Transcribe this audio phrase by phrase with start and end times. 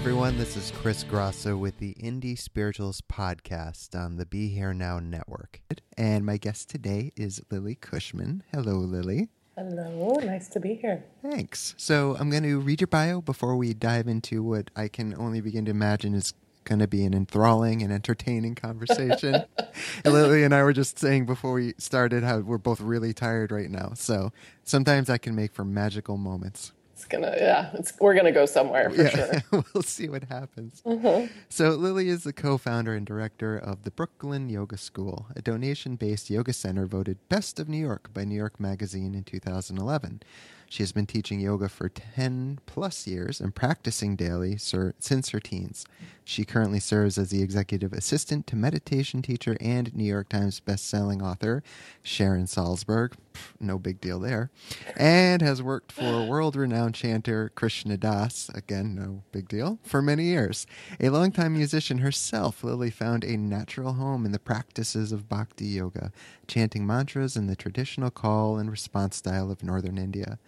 [0.00, 0.38] Everyone.
[0.38, 5.60] This is Chris Grosso with the Indie Spiritualist podcast on the Be Here Now network.
[5.96, 8.44] And my guest today is Lily Cushman.
[8.52, 9.28] Hello, Lily.
[9.56, 11.04] Hello, nice to be here.
[11.20, 11.74] Thanks.
[11.76, 15.40] So, I'm going to read your bio before we dive into what I can only
[15.40, 16.32] begin to imagine is
[16.62, 19.44] going to be an enthralling and entertaining conversation.
[20.04, 23.68] Lily and I were just saying before we started how we're both really tired right
[23.70, 23.92] now.
[23.94, 24.30] So,
[24.62, 26.72] sometimes that can make for magical moments.
[26.98, 29.32] It's gonna, yeah, it's, we're gonna go somewhere for sure.
[29.72, 30.82] we'll see what happens.
[30.84, 31.32] Mm-hmm.
[31.48, 35.94] So, Lily is the co founder and director of the Brooklyn Yoga School, a donation
[35.94, 40.22] based yoga center voted Best of New York by New York Magazine in 2011.
[40.68, 45.40] She has been teaching yoga for 10 plus years and practicing daily sir, since her
[45.40, 45.86] teens.
[46.24, 51.22] She currently serves as the executive assistant to meditation teacher and New York Times best-selling
[51.22, 51.62] author
[52.02, 53.12] Sharon Salzberg,
[53.60, 54.50] no big deal there,
[54.96, 60.66] and has worked for world-renowned chanter Krishna Das, again no big deal, for many years.
[61.00, 66.12] A longtime musician herself, Lily found a natural home in the practices of bhakti yoga,
[66.46, 70.38] chanting mantras in the traditional call and response style of northern India.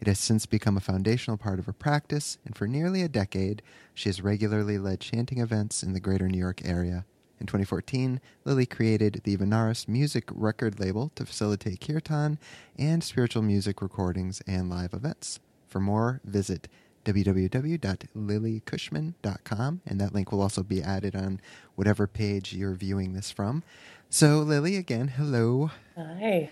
[0.00, 3.62] It has since become a foundational part of her practice, and for nearly a decade,
[3.94, 7.04] she has regularly led chanting events in the greater New York area.
[7.40, 12.38] In 2014, Lily created the Vanaras music record label to facilitate kirtan
[12.76, 15.38] and spiritual music recordings and live events.
[15.66, 16.68] For more, visit
[17.04, 21.40] www.lilycushman.com, and that link will also be added on
[21.74, 23.62] whatever page you're viewing this from.
[24.10, 25.70] So, Lily, again, hello.
[25.96, 26.50] Hi.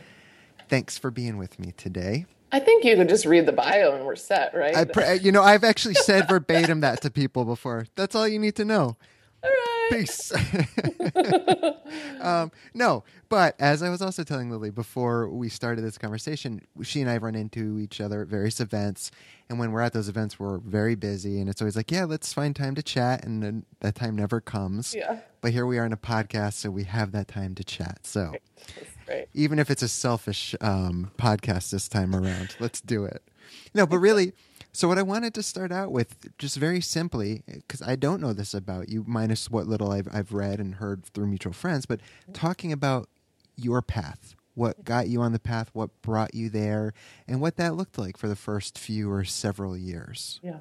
[0.68, 2.26] Thanks for being with me today.
[2.52, 4.76] I think you could just read the bio and we're set, right?
[4.76, 7.86] I, pre- you know, I've actually said verbatim that to people before.
[7.96, 8.96] That's all you need to know.
[9.42, 9.75] All right.
[9.90, 10.32] Peace.
[12.20, 17.00] um, no, but as I was also telling Lily before we started this conversation, she
[17.00, 19.10] and I have run into each other at various events.
[19.48, 21.40] And when we're at those events, we're very busy.
[21.40, 23.24] And it's always like, yeah, let's find time to chat.
[23.24, 24.94] And then that time never comes.
[24.94, 25.20] Yeah.
[25.40, 28.00] But here we are in a podcast, so we have that time to chat.
[28.06, 28.32] So
[29.08, 29.28] Right.
[29.34, 32.56] even if it's a selfish um, podcast this time around.
[32.58, 33.22] Let's do it.
[33.72, 34.32] No, but really,
[34.76, 38.34] so what I wanted to start out with, just very simply, because I don't know
[38.34, 42.00] this about you, minus what little I've, I've read and heard through mutual friends, but
[42.34, 43.08] talking about
[43.56, 46.92] your path, what got you on the path, what brought you there,
[47.26, 50.40] and what that looked like for the first few or several years.
[50.42, 50.58] Yeah.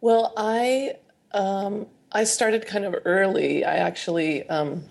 [0.00, 0.98] Well, I
[1.32, 3.64] um, I started kind of early.
[3.64, 4.84] I actually, um,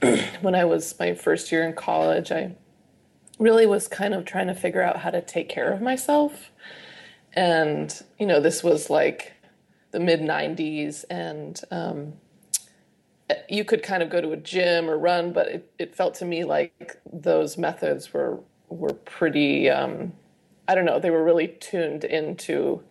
[0.40, 2.56] when I was my first year in college, I
[3.38, 6.50] really was kind of trying to figure out how to take care of myself.
[7.34, 9.32] And, you know, this was like
[9.90, 12.14] the mid 90s, and um,
[13.48, 16.24] you could kind of go to a gym or run, but it, it felt to
[16.24, 20.12] me like those methods were, were pretty, um,
[20.66, 22.82] I don't know, they were really tuned into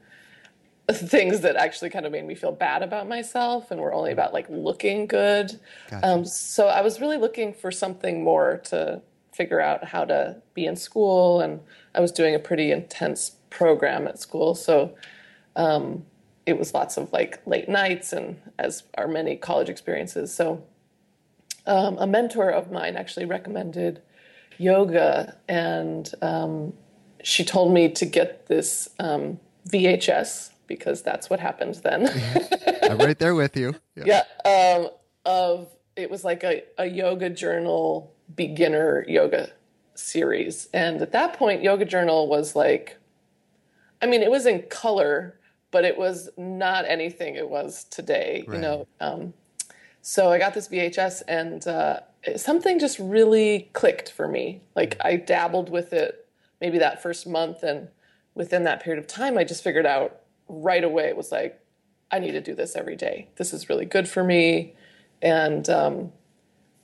[0.92, 4.34] things that actually kind of made me feel bad about myself and were only about
[4.34, 5.60] like looking good.
[5.90, 6.08] Gotcha.
[6.08, 9.02] Um, so I was really looking for something more to
[9.34, 11.60] figure out how to be in school, and
[11.94, 14.56] I was doing a pretty intense program at school.
[14.56, 14.96] So
[15.56, 16.06] um,
[16.46, 20.34] it was lots of like late nights, and as are many college experiences.
[20.34, 20.64] So
[21.66, 24.02] um, a mentor of mine actually recommended
[24.58, 26.74] yoga, and um,
[27.24, 29.40] she told me to get this um,
[29.70, 32.10] VHS because that's what happened then.
[32.84, 33.76] I'm right there with you.
[33.96, 34.90] yeah, um,
[35.26, 39.50] of it was like a, a yoga journal beginner yoga
[39.96, 42.98] series, and at that point, yoga journal was like,
[44.02, 45.40] I mean, it was in color,
[45.72, 48.56] but it was not anything it was today, right.
[48.56, 48.88] you know.
[49.00, 49.34] Um,
[50.02, 52.00] so I got this VHS, and uh,
[52.36, 54.62] something just really clicked for me.
[54.76, 56.28] Like I dabbled with it
[56.62, 57.90] maybe that first month, and
[58.36, 61.10] within that period of time, I just figured out right away.
[61.10, 61.60] It was like
[62.12, 63.28] I need to do this every day.
[63.36, 64.76] This is really good for me,
[65.22, 66.12] and um,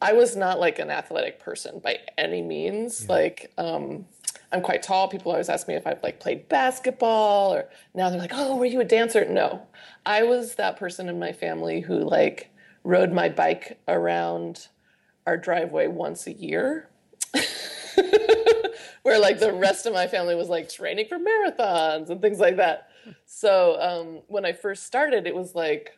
[0.01, 3.05] I was not like an athletic person by any means.
[3.05, 3.11] Yeah.
[3.13, 4.05] Like um,
[4.53, 5.07] I'm quite tall.
[5.07, 8.65] People always ask me if I've like played basketball or now they're like, "Oh, were
[8.65, 9.63] you a dancer?" No.
[10.05, 12.51] I was that person in my family who like
[12.83, 14.67] rode my bike around
[15.25, 16.89] our driveway once a year.
[19.03, 22.57] Where like the rest of my family was like training for marathons and things like
[22.57, 22.89] that.
[23.25, 25.97] So um, when I first started, it was like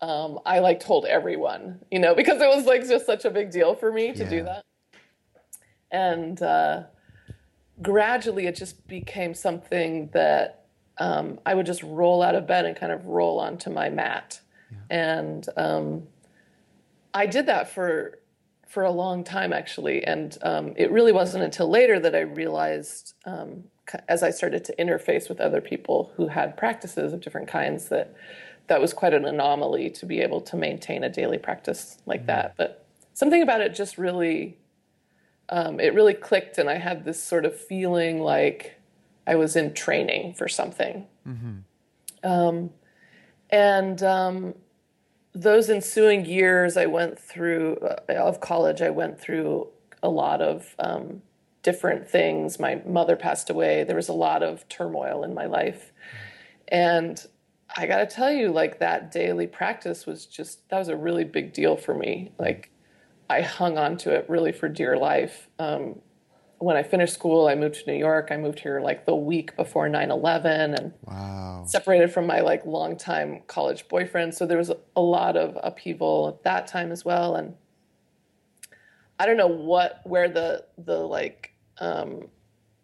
[0.00, 3.50] um, I like told everyone, you know, because it was like just such a big
[3.50, 4.30] deal for me to yeah.
[4.30, 4.64] do that.
[5.90, 6.84] And uh,
[7.82, 10.66] gradually it just became something that
[10.98, 14.40] um, I would just roll out of bed and kind of roll onto my mat.
[14.70, 14.78] Yeah.
[14.90, 16.06] And um,
[17.12, 18.18] I did that for
[18.68, 23.14] for a long time actually, and um, it really wasn't until later that I realized,
[23.24, 23.62] um,
[24.08, 28.14] as I started to interface with other people who had practices of different kinds, that
[28.66, 32.26] that was quite an anomaly to be able to maintain a daily practice like mm-hmm.
[32.28, 32.54] that.
[32.56, 34.58] But something about it just really
[35.54, 38.74] um, it really clicked, and I had this sort of feeling like
[39.24, 41.06] I was in training for something.
[41.24, 42.28] Mm-hmm.
[42.28, 42.70] Um,
[43.50, 44.54] and um,
[45.32, 48.82] those ensuing years, I went through uh, of college.
[48.82, 49.68] I went through
[50.02, 51.22] a lot of um,
[51.62, 52.58] different things.
[52.58, 53.84] My mother passed away.
[53.84, 55.92] There was a lot of turmoil in my life,
[56.66, 57.24] and
[57.76, 61.22] I got to tell you, like that daily practice was just that was a really
[61.22, 62.32] big deal for me.
[62.40, 62.72] Like
[63.28, 65.48] I hung on to it really for dear life.
[65.58, 66.00] Um,
[66.58, 68.28] when I finished school, I moved to New York.
[68.30, 71.64] I moved here like the week before 9/11, and wow.
[71.66, 74.34] separated from my like longtime college boyfriend.
[74.34, 77.36] So there was a lot of upheaval at that time as well.
[77.36, 77.54] And
[79.18, 82.28] I don't know what where the the like um,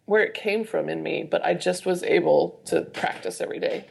[0.05, 3.87] where it came from in me, but I just was able to practice every day,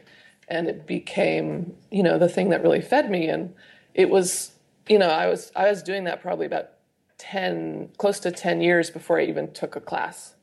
[0.48, 3.28] and it became you know the thing that really fed me.
[3.28, 3.54] And
[3.94, 4.52] it was
[4.88, 6.70] you know, I was I was doing that probably about
[7.18, 10.34] ten, close to ten years before I even took a class.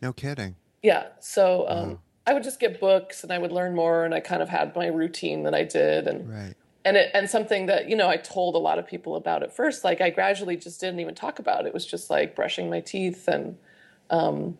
[0.00, 0.56] No kidding.
[0.82, 1.08] Yeah.
[1.20, 4.42] So um, I would just get books and I would learn more, and I kind
[4.42, 6.54] of had my routine that I did, and right.
[6.84, 9.54] and it, and something that you know I told a lot of people about at
[9.54, 9.84] first.
[9.84, 11.68] Like I gradually just didn't even talk about it.
[11.68, 13.56] It was just like brushing my teeth and.
[14.10, 14.58] Um,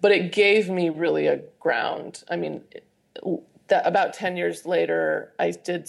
[0.00, 2.22] but it gave me really a ground.
[2.30, 2.62] I mean,
[3.68, 5.88] that about 10 years later, I did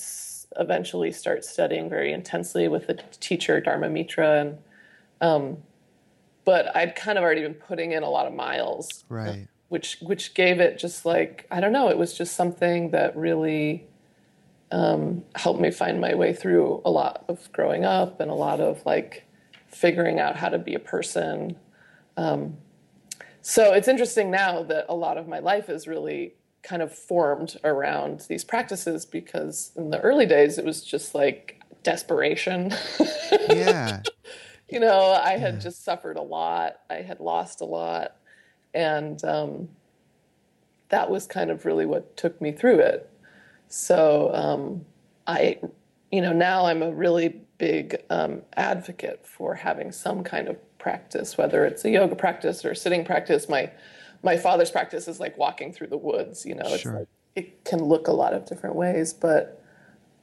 [0.58, 4.58] eventually start studying very intensely with the teacher Dharma Mitra, and
[5.22, 5.58] um,
[6.46, 9.48] but I'd kind of already been putting in a lot of miles, right?
[9.70, 13.88] Which which gave it just like I don't know, it was just something that really
[14.72, 18.60] um, helped me find my way through a lot of growing up and a lot
[18.60, 19.26] of like
[19.68, 21.56] figuring out how to be a person.
[22.18, 22.58] Um,
[23.42, 26.34] so it's interesting now that a lot of my life is really
[26.64, 31.62] kind of formed around these practices because in the early days it was just like
[31.84, 32.74] desperation.
[33.50, 34.02] yeah.
[34.70, 35.60] you know, I had yeah.
[35.60, 36.80] just suffered a lot.
[36.90, 38.16] I had lost a lot.
[38.74, 39.70] And um,
[40.90, 43.10] that was kind of really what took me through it.
[43.68, 44.86] So um,
[45.28, 45.60] I,
[46.12, 51.38] you know, now I'm a really big um, advocate for having some kind of practice,
[51.38, 53.48] whether it's a yoga practice or sitting practice.
[53.50, 53.72] My
[54.24, 56.46] my father's practice is like walking through the woods.
[56.46, 56.94] You know, it's sure.
[56.94, 59.64] like it can look a lot of different ways, but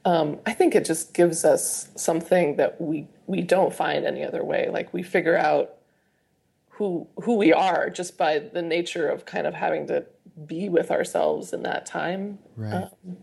[0.05, 4.43] um, I think it just gives us something that we we don't find any other
[4.43, 4.69] way.
[4.69, 5.75] Like we figure out
[6.69, 10.05] who who we are just by the nature of kind of having to
[10.45, 12.39] be with ourselves in that time.
[12.55, 12.73] Right.
[12.73, 13.17] Um,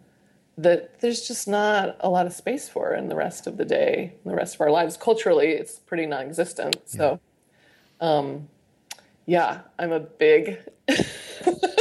[0.57, 4.15] that there's just not a lot of space for in the rest of the day,
[4.25, 4.97] the rest of our lives.
[4.97, 6.77] Culturally, it's pretty non-existent.
[6.85, 7.21] So,
[8.01, 8.09] yeah.
[8.09, 8.49] um,
[9.27, 10.59] yeah, I'm a big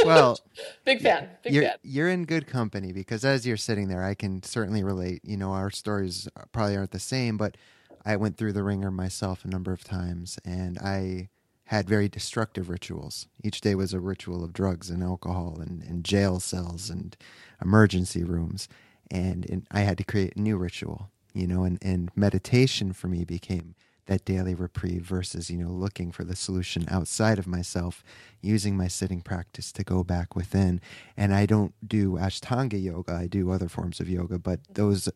[0.04, 0.38] well
[0.84, 1.28] big fan.
[1.42, 1.76] Big you're, fan.
[1.82, 5.20] You're in good company because as you're sitting there, I can certainly relate.
[5.24, 7.56] You know, our stories probably aren't the same, but
[8.04, 11.28] I went through the ringer myself a number of times, and I
[11.66, 13.26] had very destructive rituals.
[13.42, 17.16] Each day was a ritual of drugs and alcohol and, and jail cells and
[17.62, 18.68] emergency rooms.
[19.10, 23.08] And, and I had to create a new ritual, you know, and, and meditation for
[23.08, 23.74] me became
[24.06, 28.04] that daily reprieve versus you know looking for the solution outside of myself
[28.40, 30.80] using my sitting practice to go back within.
[31.16, 34.72] And i don't do ashtanga yoga i do other forms of yoga but mm-hmm.
[34.74, 35.08] those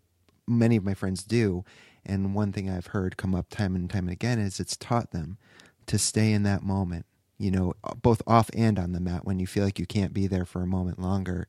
[0.46, 1.64] many of my friends do.
[2.06, 5.38] And one thing i've heard come up time and time again is it's taught them
[5.86, 7.06] to stay in that moment
[7.38, 10.26] you know both off and on the mat when you feel like you can't be
[10.26, 11.46] there for a moment longer.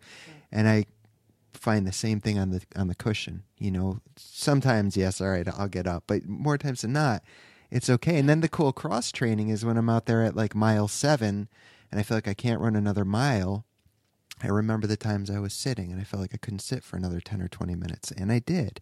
[0.51, 0.85] And i
[1.59, 3.43] find the same thing on the on the cushion.
[3.57, 7.23] You know, sometimes yes, all right, I'll get up, but more times than not,
[7.69, 8.17] it's okay.
[8.17, 11.49] And then the cool cross training is when I'm out there at like mile seven,
[11.91, 13.65] and I feel like I can't run another mile.
[14.41, 16.97] I remember the times I was sitting, and I felt like I couldn't sit for
[16.97, 18.81] another ten or twenty minutes, and I did.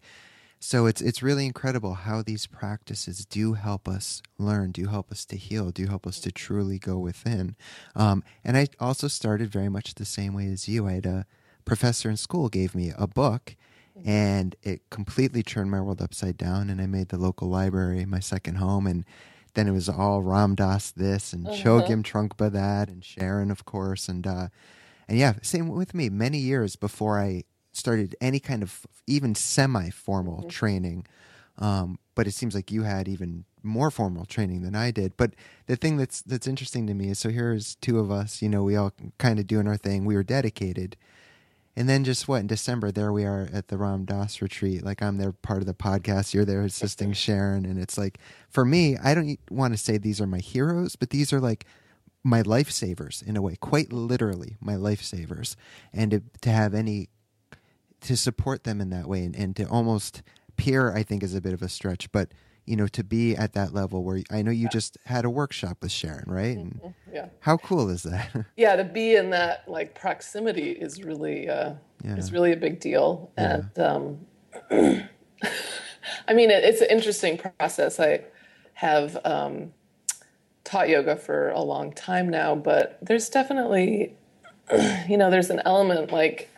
[0.60, 5.24] So it's it's really incredible how these practices do help us learn, do help us
[5.26, 7.54] to heal, do help us to truly go within.
[7.94, 10.86] Um, and I also started very much the same way as you.
[10.88, 11.26] I had a
[11.68, 13.54] professor in school gave me a book,
[14.04, 16.70] and it completely turned my world upside down.
[16.70, 19.04] And I made the local library my second home, and
[19.54, 21.56] then it was all Ram Dass this and uh-huh.
[21.56, 24.48] Chogyam Trungpa that, and Sharon of course, and uh,
[25.08, 26.08] and yeah, same with me.
[26.08, 30.48] Many years before I started any kind of even semi formal mm-hmm.
[30.48, 31.06] training.
[31.60, 35.16] Um, but it seems like you had even more formal training than I did.
[35.16, 35.34] But
[35.66, 38.62] the thing that's that's interesting to me is so here's two of us, you know,
[38.62, 40.04] we all kind of doing our thing.
[40.04, 40.96] We were dedicated.
[41.78, 44.82] And then just what in December there we are at the Ram Dass retreat.
[44.82, 48.18] Like I'm there part of the podcast, you're there assisting Sharon and it's like
[48.50, 51.66] for me, I don't want to say these are my heroes, but these are like
[52.24, 55.54] my lifesavers in a way, quite literally my lifesavers.
[55.92, 57.10] And to, to have any
[58.00, 60.22] to support them in that way and, and to almost
[60.56, 62.32] peer, I think, is a bit of a stretch, but
[62.68, 64.68] you know, to be at that level where I know you yeah.
[64.68, 66.56] just had a workshop with Sharon, right?
[66.56, 67.14] And mm-hmm.
[67.14, 67.28] yeah.
[67.40, 68.30] How cool is that?
[68.56, 72.16] yeah, to be in that like proximity is really uh, yeah.
[72.16, 73.30] is really a big deal.
[73.38, 73.62] Yeah.
[73.78, 74.26] And um,
[76.28, 77.98] I mean, it, it's an interesting process.
[77.98, 78.24] I
[78.74, 79.72] have um,
[80.64, 84.14] taught yoga for a long time now, but there's definitely,
[85.08, 86.50] you know, there's an element like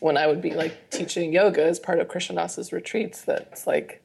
[0.00, 4.02] when I would be like teaching yoga as part of Krishna Das's retreats, that's like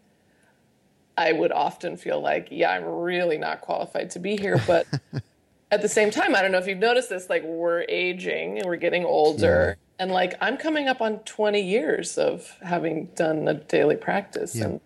[1.19, 4.57] I would often feel like, yeah, I'm really not qualified to be here.
[4.65, 4.87] But
[5.71, 8.65] at the same time, I don't know if you've noticed this, like we're aging and
[8.65, 9.77] we're getting older.
[9.77, 9.85] Yeah.
[10.01, 14.55] And like I'm coming up on 20 years of having done a daily practice.
[14.55, 14.65] Yeah.
[14.65, 14.81] And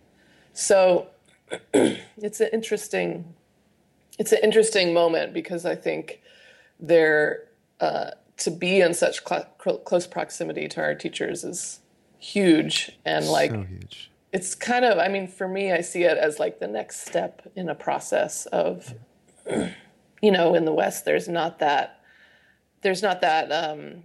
[0.54, 1.06] so
[1.74, 3.36] it's an interesting
[4.18, 6.22] it's an interesting moment because I think
[6.80, 7.44] there
[7.80, 9.46] uh, to be in such cl-
[9.86, 11.80] close proximity to our teachers is
[12.18, 14.10] huge and like so huge.
[14.34, 17.42] It's kind of i mean for me i see it as like the next step
[17.56, 18.94] in a process of
[20.22, 22.02] you know in the west there's not that
[22.82, 24.04] there's not that um,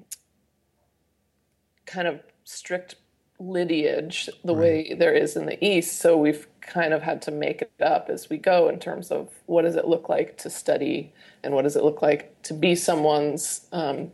[1.85, 2.94] kind of strict
[3.40, 4.61] lineage the right.
[4.61, 8.08] way there is in the east so we've kind of had to make it up
[8.08, 11.62] as we go in terms of what does it look like to study and what
[11.62, 14.11] does it look like to be someone's um,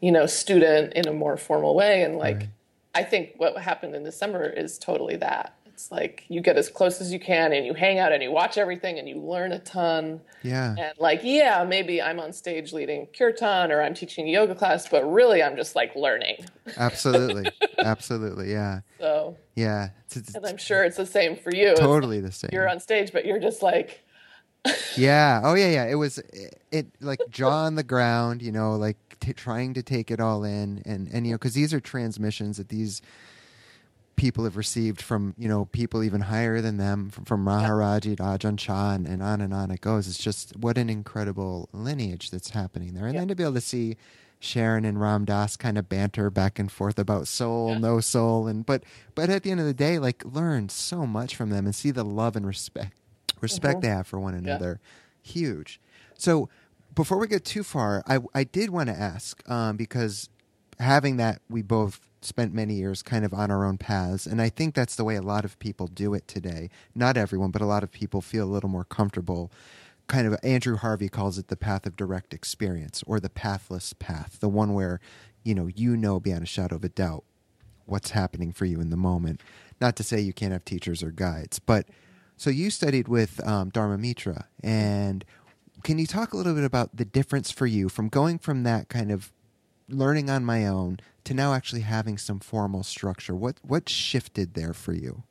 [0.00, 2.02] you know, student in a more formal way.
[2.02, 2.48] And like, right.
[2.94, 5.58] I think what happened in December is totally that.
[5.78, 8.32] It's like you get as close as you can and you hang out and you
[8.32, 10.20] watch everything and you learn a ton.
[10.42, 10.74] Yeah.
[10.76, 14.88] And like, yeah, maybe I'm on stage leading kirtan or I'm teaching a yoga class,
[14.88, 16.44] but really I'm just like learning.
[16.76, 17.52] Absolutely.
[17.78, 18.50] Absolutely.
[18.50, 18.80] Yeah.
[18.98, 19.90] So, yeah.
[20.34, 21.76] And I'm sure it's the same for you.
[21.76, 22.50] Totally the same.
[22.52, 24.04] You're on stage, but you're just like,
[24.96, 25.40] yeah.
[25.44, 25.68] Oh yeah.
[25.68, 25.84] Yeah.
[25.84, 28.42] It was it, it like jaw on the ground.
[28.42, 31.54] You know, like t- trying to take it all in, and and you know, because
[31.54, 33.02] these are transmissions that these
[34.16, 38.22] people have received from you know people even higher than them from, from Maharaji to
[38.22, 40.08] Ajahn Chah and, and, on and on it goes.
[40.08, 43.20] It's just what an incredible lineage that's happening there, and yeah.
[43.20, 43.96] then to be able to see
[44.40, 47.78] Sharon and Ram Dass kind of banter back and forth about soul, yeah.
[47.78, 48.84] no soul, and but
[49.14, 51.90] but at the end of the day, like learn so much from them and see
[51.90, 52.94] the love and respect
[53.40, 53.80] respect mm-hmm.
[53.82, 54.80] they have for one another.
[54.82, 55.32] Yeah.
[55.32, 55.80] Huge.
[56.16, 56.48] So
[56.98, 60.28] before we get too far, I I did want to ask um, because
[60.80, 64.48] having that we both spent many years kind of on our own paths, and I
[64.48, 66.70] think that's the way a lot of people do it today.
[66.96, 69.52] Not everyone, but a lot of people feel a little more comfortable.
[70.08, 74.38] Kind of Andrew Harvey calls it the path of direct experience or the pathless path,
[74.40, 74.98] the one where
[75.44, 77.22] you know you know beyond a shadow of a doubt
[77.86, 79.40] what's happening for you in the moment.
[79.80, 81.86] Not to say you can't have teachers or guides, but
[82.38, 85.24] so you studied with um, Dharma Mitra, and
[85.82, 88.88] can you talk a little bit about the difference for you from going from that
[88.88, 89.32] kind of
[89.88, 93.34] learning on my own to now actually having some formal structure?
[93.34, 95.22] What what shifted there for you,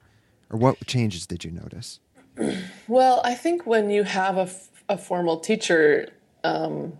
[0.49, 1.99] or what changes did you notice?
[2.87, 4.49] Well, I think when you have a,
[4.87, 6.07] a formal teacher,
[6.45, 6.93] um,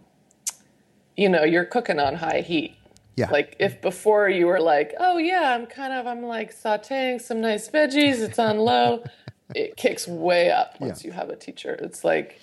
[1.16, 2.76] you know, you're cooking on high heat.
[3.16, 3.30] Yeah.
[3.30, 7.40] Like if before you were like, oh yeah, I'm kind of I'm like sautéing some
[7.40, 8.20] nice veggies.
[8.20, 9.04] It's on low.
[9.56, 11.08] it kicks way up once yeah.
[11.08, 11.74] you have a teacher.
[11.82, 12.40] It's like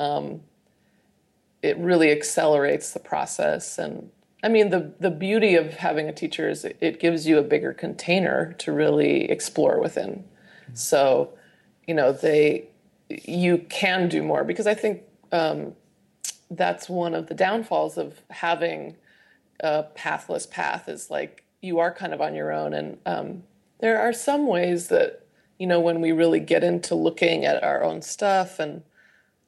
[0.00, 0.40] um,
[1.62, 3.78] it really accelerates the process.
[3.78, 4.10] And
[4.42, 7.42] I mean, the the beauty of having a teacher is it, it gives you a
[7.42, 10.24] bigger container to really explore within.
[10.64, 10.74] Mm-hmm.
[10.74, 11.34] So,
[11.86, 12.68] you know, they
[13.08, 15.02] you can do more because I think
[15.32, 15.74] um,
[16.50, 18.96] that's one of the downfalls of having
[19.60, 22.72] a pathless path is like you are kind of on your own.
[22.72, 23.42] And um,
[23.80, 25.26] there are some ways that,
[25.58, 28.82] you know, when we really get into looking at our own stuff and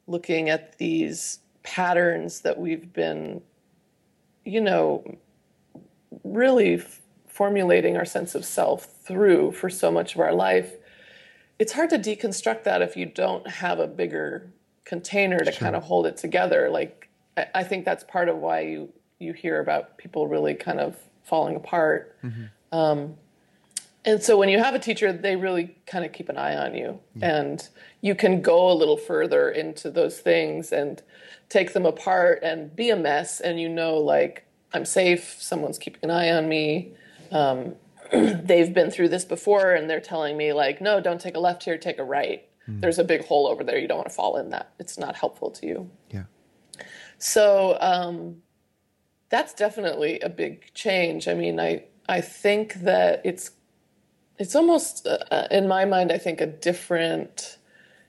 [0.07, 3.41] looking at these patterns that we've been,
[4.45, 5.17] you know,
[6.23, 10.73] really f- formulating our sense of self through for so much of our life,
[11.59, 14.51] it's hard to deconstruct that if you don't have a bigger
[14.85, 15.59] container to sure.
[15.59, 16.69] kind of hold it together.
[16.69, 20.79] Like, I, I think that's part of why you you hear about people really kind
[20.79, 22.17] of falling apart.
[22.23, 22.77] Mm-hmm.
[22.77, 23.15] Um,
[24.05, 26.75] and so when you have a teacher, they really kind of keep an eye on
[26.75, 27.37] you, yeah.
[27.37, 27.69] and
[28.01, 31.01] you can go a little further into those things and
[31.49, 33.39] take them apart and be a mess.
[33.39, 35.37] And you know, like I'm safe.
[35.39, 36.93] Someone's keeping an eye on me.
[37.31, 37.75] Um,
[38.11, 41.63] they've been through this before, and they're telling me like, no, don't take a left
[41.63, 42.45] here, take a right.
[42.67, 42.81] Mm.
[42.81, 43.77] There's a big hole over there.
[43.77, 44.73] You don't want to fall in that.
[44.79, 45.89] It's not helpful to you.
[46.09, 46.23] Yeah.
[47.17, 48.41] So um,
[49.29, 51.27] that's definitely a big change.
[51.27, 53.51] I mean, I I think that it's
[54.39, 57.57] it's almost uh, uh, in my mind i think a different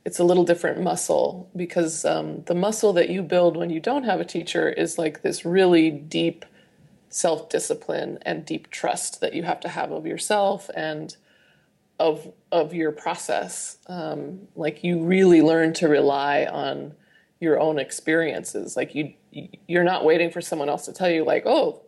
[0.05, 4.05] it's a little different muscle because um, the muscle that you build when you don't
[4.05, 6.45] have a teacher is like this really deep
[7.09, 11.17] self-discipline and deep trust that you have to have of yourself and
[12.01, 13.79] of of your process.
[13.87, 16.93] Um, like you really learn to rely on
[17.41, 18.77] your own experiences.
[18.77, 21.84] Like you you're not waiting for someone else to tell you like oh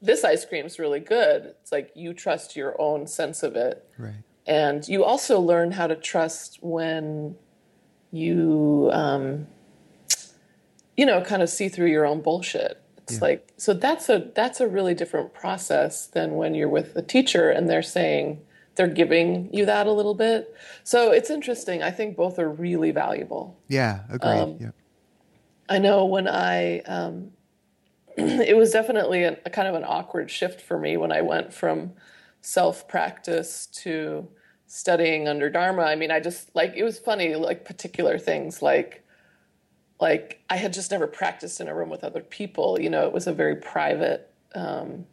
[0.00, 1.54] this ice cream is really good.
[1.60, 3.88] It's like you trust your own sense of it.
[3.98, 4.22] Right.
[4.46, 7.36] And you also learn how to trust when
[8.10, 9.46] you, um,
[10.96, 12.80] you know, kind of see through your own bullshit.
[13.04, 13.20] It's yeah.
[13.20, 17.50] like so that's a that's a really different process than when you're with a teacher
[17.50, 18.40] and they're saying
[18.76, 20.54] they're giving you that a little bit.
[20.84, 21.82] So it's interesting.
[21.82, 23.58] I think both are really valuable.
[23.68, 24.30] Yeah, agreed.
[24.30, 24.70] Um, yeah.
[25.68, 27.32] I know when I um,
[28.16, 31.52] it was definitely a, a, kind of an awkward shift for me when I went
[31.52, 31.92] from
[32.40, 34.28] self practice to
[34.66, 35.82] studying under Dharma.
[35.82, 39.04] I mean, I just like it was funny, like particular things like
[40.00, 42.80] like I had just never practiced in a room with other people.
[42.80, 45.06] You know, it was a very private, um,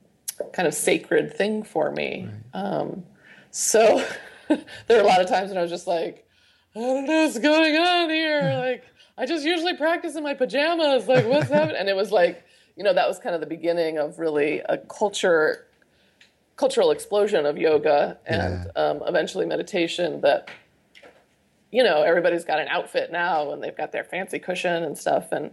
[0.53, 2.27] kind of sacred thing for me.
[2.53, 2.61] Right.
[2.61, 3.03] Um,
[3.51, 4.05] so
[4.47, 4.59] there
[4.89, 6.27] were a lot of times when I was just like,
[6.75, 8.55] I don't know what's going on here.
[8.65, 8.83] like
[9.17, 11.07] I just usually practice in my pajamas.
[11.07, 11.77] Like what's happening?
[11.77, 12.43] And it was like
[12.75, 15.67] you know, that was kind of the beginning of really a culture,
[16.55, 18.81] cultural explosion of yoga and yeah.
[18.81, 20.49] um, eventually meditation that,
[21.71, 25.31] you know, everybody's got an outfit now and they've got their fancy cushion and stuff.
[25.31, 25.51] And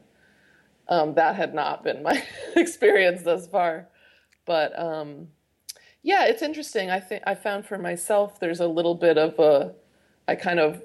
[0.88, 2.22] um, that had not been my
[2.56, 3.88] experience thus far.
[4.46, 5.28] But um,
[6.02, 6.90] yeah, it's interesting.
[6.90, 9.74] I think I found for myself there's a little bit of a,
[10.26, 10.82] I kind of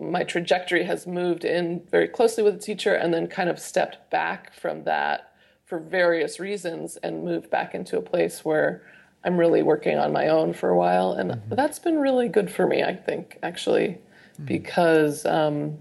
[0.00, 4.10] my trajectory has moved in very closely with the teacher and then kind of stepped
[4.10, 5.32] back from that
[5.74, 8.80] for various reasons and moved back into a place where
[9.24, 11.14] I'm really working on my own for a while.
[11.14, 11.54] And mm-hmm.
[11.56, 14.44] that's been really good for me, I think, actually, mm-hmm.
[14.44, 15.78] because um,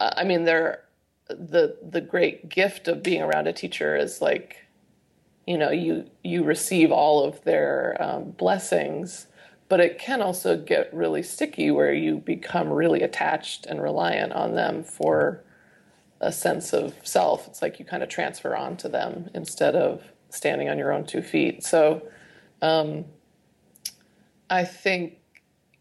[0.00, 0.82] I mean, there
[1.28, 4.66] the the great gift of being around a teacher is like,
[5.46, 9.28] you know, you you receive all of their um, blessings,
[9.68, 14.56] but it can also get really sticky where you become really attached and reliant on
[14.56, 15.44] them for
[16.20, 17.46] a sense of self.
[17.48, 21.22] It's like you kind of transfer onto them instead of standing on your own two
[21.22, 21.64] feet.
[21.64, 22.02] So
[22.62, 23.06] um,
[24.48, 25.18] I think,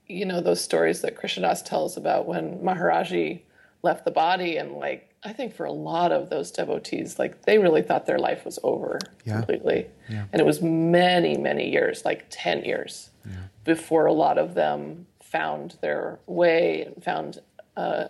[0.08, 3.41] you know, those stories that Krishna Das tells about when Maharaji
[3.84, 7.58] left the body and like, I think for a lot of those devotees, like they
[7.58, 9.34] really thought their life was over yeah.
[9.34, 9.88] completely.
[10.08, 10.25] Yeah.
[10.32, 13.36] And it was many, many years, like 10 years, yeah.
[13.65, 17.39] before a lot of them found their way and found
[17.75, 18.10] a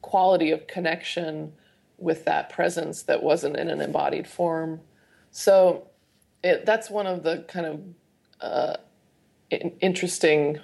[0.00, 1.52] quality of connection
[1.98, 4.80] with that presence that wasn't in an embodied form.
[5.30, 5.88] So
[6.42, 7.80] it, that's one of the kind of
[8.40, 8.76] uh,
[9.50, 10.58] in, interesting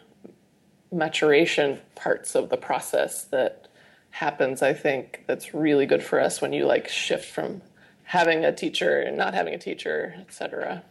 [0.93, 3.69] maturation parts of the process that
[4.11, 7.63] happens i think that's really good for us when you like shift from
[8.05, 10.83] having a teacher and not having a teacher etc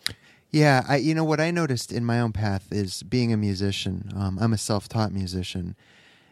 [0.50, 4.10] yeah i you know what i noticed in my own path is being a musician.
[4.16, 5.76] Um, i'm a self-taught musician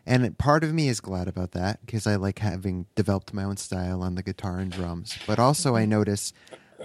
[0.10, 3.58] and part of me is glad about that because I like having developed my own
[3.58, 5.16] style on the guitar and drums.
[5.28, 6.34] But also, I notice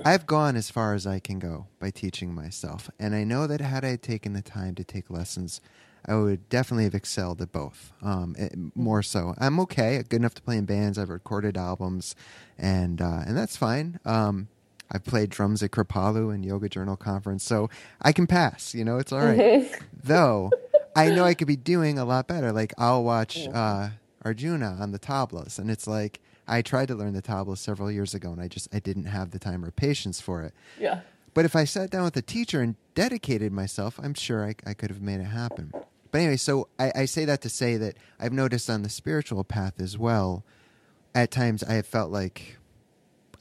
[0.04, 2.90] I've gone as far as I can go by teaching myself.
[2.98, 5.62] And I know that had I taken the time to take lessons,
[6.04, 7.94] I would definitely have excelled at both.
[8.02, 10.98] Um, it, more so, I'm okay, good enough to play in bands.
[10.98, 12.14] I've recorded albums,
[12.58, 14.00] and uh, and that's fine.
[14.04, 14.48] Um,
[14.92, 17.70] I've played drums at Kripalu and Yoga Journal Conference, so
[18.02, 18.74] I can pass.
[18.74, 19.74] You know, it's all right.
[20.04, 20.50] Though
[20.96, 22.52] I know I could be doing a lot better.
[22.52, 23.90] Like I'll watch uh,
[24.24, 28.14] Arjuna on the tablas, and it's like I tried to learn the tablas several years
[28.14, 30.54] ago, and I just I didn't have the time or patience for it.
[30.78, 31.00] Yeah.
[31.34, 34.74] But if I sat down with a teacher and dedicated myself, I'm sure I, I
[34.74, 35.72] could have made it happen.
[36.12, 39.42] But anyway, so I, I say that to say that I've noticed on the spiritual
[39.42, 40.44] path as well,
[41.12, 42.56] at times I have felt like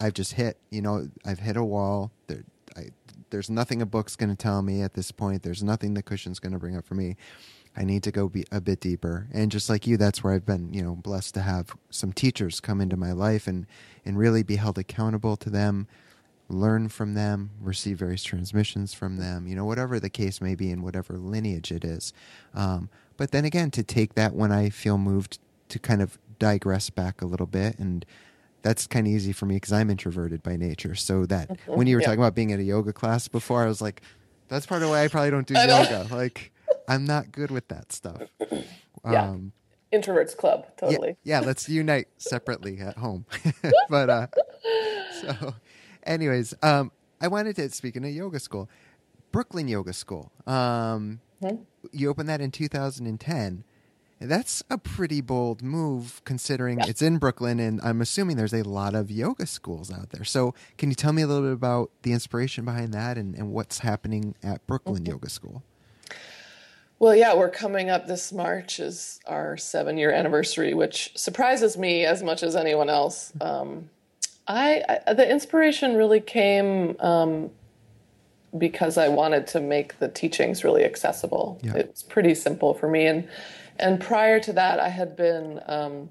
[0.02, 2.12] I've just hit, you know, I've hit a wall.
[2.26, 2.44] There,
[2.76, 2.88] I,
[3.34, 5.42] there's nothing a book's going to tell me at this point.
[5.42, 7.16] There's nothing the cushion's going to bring up for me.
[7.76, 9.28] I need to go be a bit deeper.
[9.34, 12.60] And just like you, that's where I've been, you know, blessed to have some teachers
[12.60, 13.66] come into my life and,
[14.06, 15.88] and really be held accountable to them,
[16.48, 20.70] learn from them, receive various transmissions from them, you know, whatever the case may be
[20.70, 22.14] in whatever lineage it is.
[22.54, 26.92] Um, but then again, to take that when I feel moved to kind of digress
[26.92, 28.06] back a little bit and
[28.64, 30.96] that's kind of easy for me because I'm introverted by nature.
[30.96, 31.76] So that mm-hmm.
[31.76, 32.08] when you were yeah.
[32.08, 34.02] talking about being at a yoga class before, I was like,
[34.48, 36.08] that's part of why I probably don't do yoga.
[36.10, 36.52] Like,
[36.88, 38.22] I'm not good with that stuff.
[39.06, 39.32] Yeah.
[39.32, 39.52] Um,
[39.92, 41.18] Introverts club, totally.
[41.24, 43.26] Yeah, yeah let's unite separately at home.
[43.90, 44.28] but uh,
[45.20, 45.56] so
[46.04, 48.70] anyways, um, I wanted to, speak in a yoga school,
[49.34, 50.32] Brooklyn Yoga School.
[50.48, 51.64] Um, mm-hmm.
[51.92, 53.66] You opened that in 2010.
[54.28, 56.86] That's a pretty bold move considering yeah.
[56.88, 60.24] it's in Brooklyn, and I'm assuming there's a lot of yoga schools out there.
[60.24, 63.52] So, can you tell me a little bit about the inspiration behind that and, and
[63.52, 65.12] what's happening at Brooklyn mm-hmm.
[65.12, 65.64] Yoga School?
[67.00, 72.06] Well, yeah, we're coming up this March is our seven year anniversary, which surprises me
[72.06, 73.34] as much as anyone else.
[73.42, 73.90] Um,
[74.48, 77.50] I, I, the inspiration really came um,
[78.58, 81.60] because I wanted to make the teachings really accessible.
[81.62, 81.76] Yeah.
[81.76, 83.28] It was pretty simple for me, and
[83.80, 86.10] and prior to that, I had been um,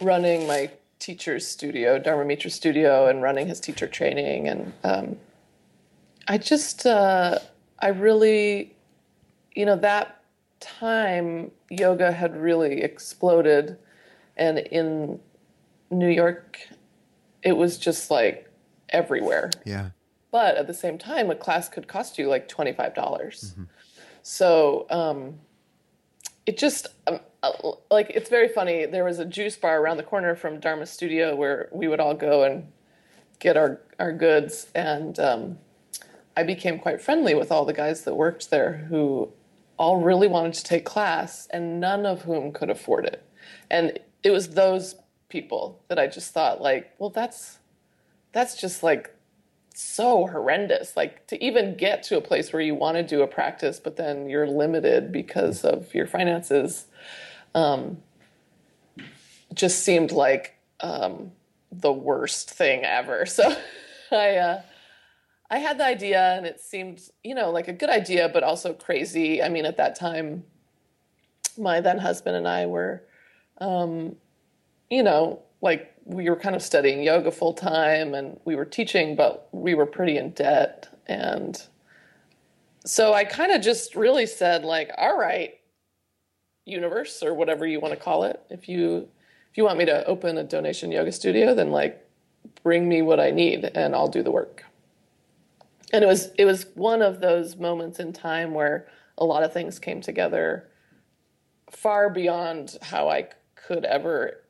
[0.00, 5.16] running my teacher's studio, Dharma Mitra Studio, and running his teacher training, and um,
[6.28, 7.38] I just uh,
[7.78, 8.74] I really,
[9.54, 10.22] you know, that
[10.60, 13.78] time yoga had really exploded,
[14.36, 15.20] and in
[15.90, 16.58] New York
[17.42, 18.48] it was just like
[18.88, 19.50] everywhere.
[19.64, 19.90] Yeah.
[20.30, 23.52] But at the same time, a class could cost you like twenty five dollars.
[23.52, 23.64] Mm-hmm.
[24.22, 25.34] So um,
[26.46, 27.52] it just um, uh,
[27.90, 28.86] like it's very funny.
[28.86, 32.14] There was a juice bar around the corner from Dharma Studio where we would all
[32.14, 32.70] go and
[33.38, 35.58] get our our goods, and um,
[36.36, 39.32] I became quite friendly with all the guys that worked there who
[39.78, 43.24] all really wanted to take class, and none of whom could afford it.
[43.70, 44.96] And it was those
[45.28, 47.58] people that I just thought like, well, that's
[48.32, 49.14] that's just like
[49.74, 50.96] so horrendous.
[50.96, 53.96] Like to even get to a place where you want to do a practice, but
[53.96, 56.86] then you're limited because of your finances,
[57.54, 57.98] um,
[59.54, 61.32] just seemed like um,
[61.70, 63.26] the worst thing ever.
[63.26, 63.54] So
[64.10, 64.36] I.
[64.36, 64.62] Uh,
[65.50, 68.72] I had the idea and it seemed, you know, like a good idea, but also
[68.72, 69.42] crazy.
[69.42, 70.44] I mean, at that time,
[71.58, 73.02] my then husband and I were
[73.58, 74.16] um,
[74.90, 79.16] you know, like we were kind of studying yoga full time and we were teaching,
[79.16, 80.88] but we were pretty in debt.
[81.06, 81.60] And
[82.84, 85.54] so I kind of just really said, like, all right,
[86.64, 89.08] universe or whatever you want to call it, if you
[89.50, 92.02] if you want me to open a donation yoga studio, then like
[92.62, 94.64] bring me what I need and I'll do the work.
[95.92, 98.88] And it was it was one of those moments in time where
[99.18, 100.68] a lot of things came together
[101.70, 104.42] far beyond how I could ever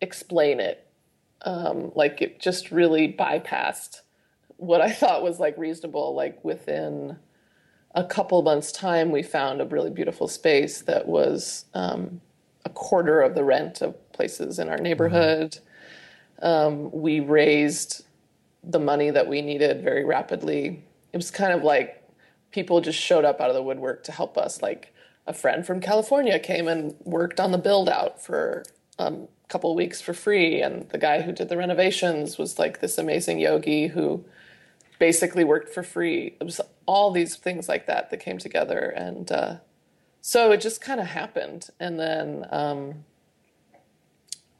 [0.00, 0.86] explain it.
[1.42, 4.00] Um, like it just really bypassed
[4.56, 6.14] what I thought was like reasonable.
[6.14, 7.16] Like within
[7.94, 12.20] a couple months' time, we found a really beautiful space that was um,
[12.64, 15.58] a quarter of the rent of places in our neighborhood.
[16.42, 18.04] Um, we raised
[18.62, 20.82] the money that we needed very rapidly.
[21.12, 22.02] It was kind of like
[22.50, 24.60] people just showed up out of the woodwork to help us.
[24.60, 24.92] Like
[25.26, 28.64] a friend from California came and worked on the build out for
[28.98, 30.60] um, couple weeks for free.
[30.60, 34.24] And the guy who did the renovations was like this amazing yogi who
[34.98, 36.36] basically worked for free.
[36.40, 38.88] It was all these things like that that came together.
[38.96, 39.56] And uh,
[40.20, 41.68] so it just kind of happened.
[41.78, 43.04] And then um,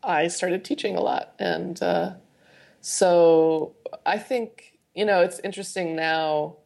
[0.03, 1.35] i started teaching a lot.
[1.39, 2.15] And uh,
[2.87, 3.75] so
[4.07, 6.57] i think you know it's interesting now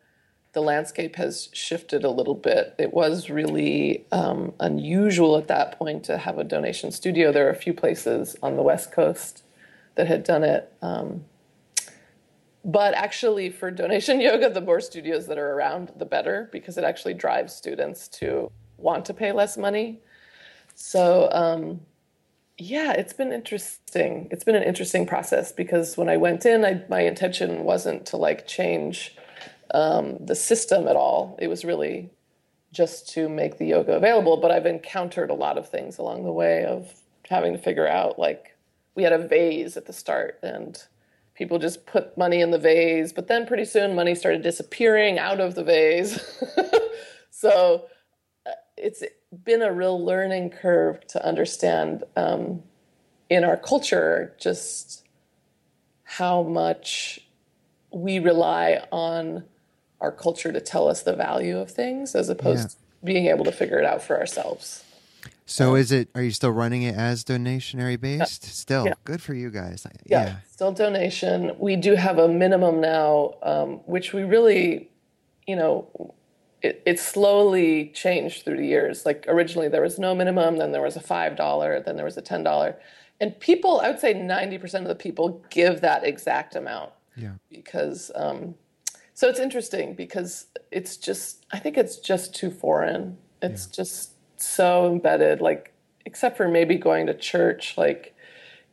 [0.53, 2.75] the landscape has shifted a little bit.
[2.79, 7.31] It was really um, unusual at that point to have a donation studio.
[7.31, 9.45] There are a few places on the West Coast
[9.95, 10.73] that had done it.
[10.83, 11.25] Um,
[12.65, 16.85] but actually, for donation yoga, the more studios that are around, the better, because it
[16.85, 20.01] actually drives students to want to pay less money.
[20.75, 21.81] So, um,
[22.59, 24.29] yeah, it's been interesting.
[24.31, 28.17] It's been an interesting process because when I went in, I, my intention wasn't to
[28.17, 29.17] like change
[29.75, 31.37] um, the system at all.
[31.41, 32.11] It was really
[32.73, 34.37] just to make the yoga available.
[34.37, 36.93] But I've encountered a lot of things along the way of
[37.29, 38.57] having to figure out like
[38.95, 40.83] we had a vase at the start and
[41.35, 45.41] people just put money in the vase, but then pretty soon money started disappearing out
[45.41, 46.45] of the vase.
[47.31, 47.87] so
[48.47, 49.03] uh, it's
[49.45, 52.63] been a real learning curve to understand um,
[53.31, 55.07] in our culture just
[56.05, 57.21] how much
[57.93, 59.45] we rely on
[60.01, 62.67] our culture to tell us the value of things as opposed yeah.
[62.69, 64.85] to being able to figure it out for ourselves.
[65.47, 66.09] So is it?
[66.15, 68.45] Are you still running it as donationary based?
[68.45, 68.51] Yeah.
[68.51, 68.95] Still, yeah.
[69.05, 69.87] good for you guys.
[70.07, 70.37] Yeah.
[70.49, 71.53] still donation.
[71.59, 74.91] We do have a minimum now, um, which we really,
[75.47, 76.15] you know,
[76.63, 79.05] it, it slowly changed through the years.
[79.05, 82.17] Like originally there was no minimum, then there was a five dollar, then there was
[82.17, 82.77] a ten dollar,
[83.21, 86.93] and people, I would say ninety percent of the people give that exact amount.
[87.17, 87.33] Yeah.
[87.51, 88.55] Because, um,
[89.21, 93.19] so it's interesting because it's just, I think it's just too foreign.
[93.43, 95.75] It's just so embedded, like,
[96.07, 98.17] except for maybe going to church, like,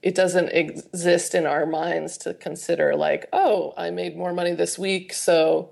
[0.01, 4.79] it doesn't exist in our minds to consider, like, oh, I made more money this
[4.79, 5.71] week, so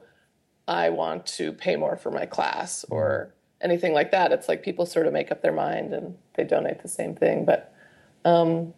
[0.67, 4.33] I want to pay more for my class or anything like that.
[4.33, 7.45] It's like people sort of make up their mind and they donate the same thing.
[7.45, 7.73] But,
[8.25, 8.73] um,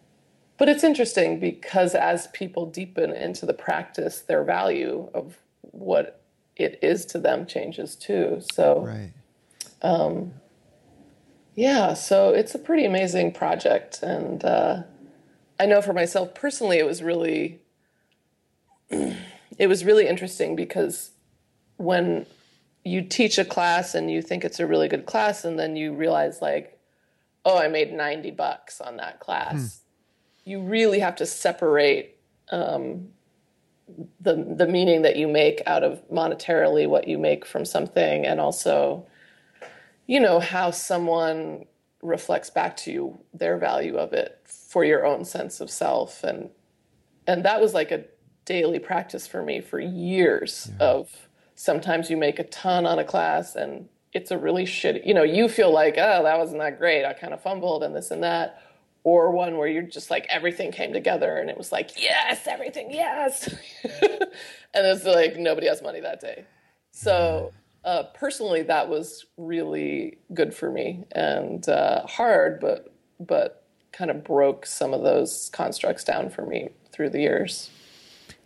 [0.58, 5.38] but it's interesting because as people deepen into the practice, their value of
[5.78, 6.22] what
[6.56, 8.40] it is to them changes too.
[8.52, 9.12] So, right.
[9.80, 10.32] Um,
[11.54, 14.82] yeah, so it's a pretty amazing project, and uh,
[15.58, 17.60] I know for myself personally, it was really,
[18.90, 21.10] it was really interesting because
[21.76, 22.26] when
[22.84, 25.92] you teach a class and you think it's a really good class, and then you
[25.92, 26.78] realize like,
[27.44, 29.80] oh, I made ninety bucks on that class.
[30.44, 30.50] Hmm.
[30.50, 32.18] You really have to separate
[32.50, 33.08] um,
[34.20, 38.40] the the meaning that you make out of monetarily what you make from something, and
[38.40, 39.06] also
[40.06, 41.64] you know how someone
[42.02, 46.22] reflects back to you their value of it for your own sense of self.
[46.22, 46.50] And
[47.26, 48.04] and that was like a
[48.44, 50.86] daily practice for me for years yeah.
[50.86, 55.12] of sometimes you make a ton on a class and it's a really shitty you
[55.12, 57.04] know you feel like oh that wasn't that great.
[57.04, 58.62] I kind of fumbled and this and that
[59.08, 62.90] or one where you're just like everything came together and it was like yes everything
[62.90, 63.48] yes
[63.84, 66.44] and it's like nobody has money that day
[66.90, 67.52] so
[67.84, 74.22] uh, personally, that was really good for me and uh, hard, but but kind of
[74.22, 77.70] broke some of those constructs down for me through the years.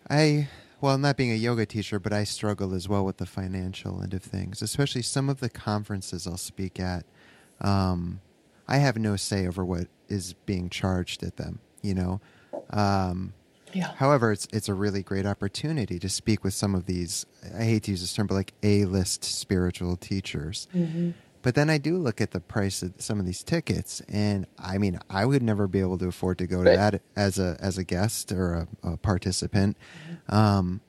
[0.09, 0.49] I
[0.81, 4.15] well, not being a yoga teacher, but I struggle as well with the financial end
[4.15, 7.05] of things, especially some of the conferences I'll speak at.
[7.61, 8.21] Um,
[8.69, 11.61] I have no say over what is being charged at them.
[11.83, 12.21] You know,
[12.71, 13.35] um,
[13.73, 13.93] yeah.
[13.97, 17.27] However, it's it's a really great opportunity to speak with some of these.
[17.59, 20.69] I hate to use this term, but like A-list spiritual teachers.
[20.75, 21.11] Mm-hmm.
[21.43, 24.79] But then I do look at the price of some of these tickets, and I
[24.79, 27.79] mean, I would never be able to afford to go to that as a as
[27.79, 29.77] a guest or a, a participant.
[30.09, 30.35] Mm-hmm.
[30.35, 30.81] Um,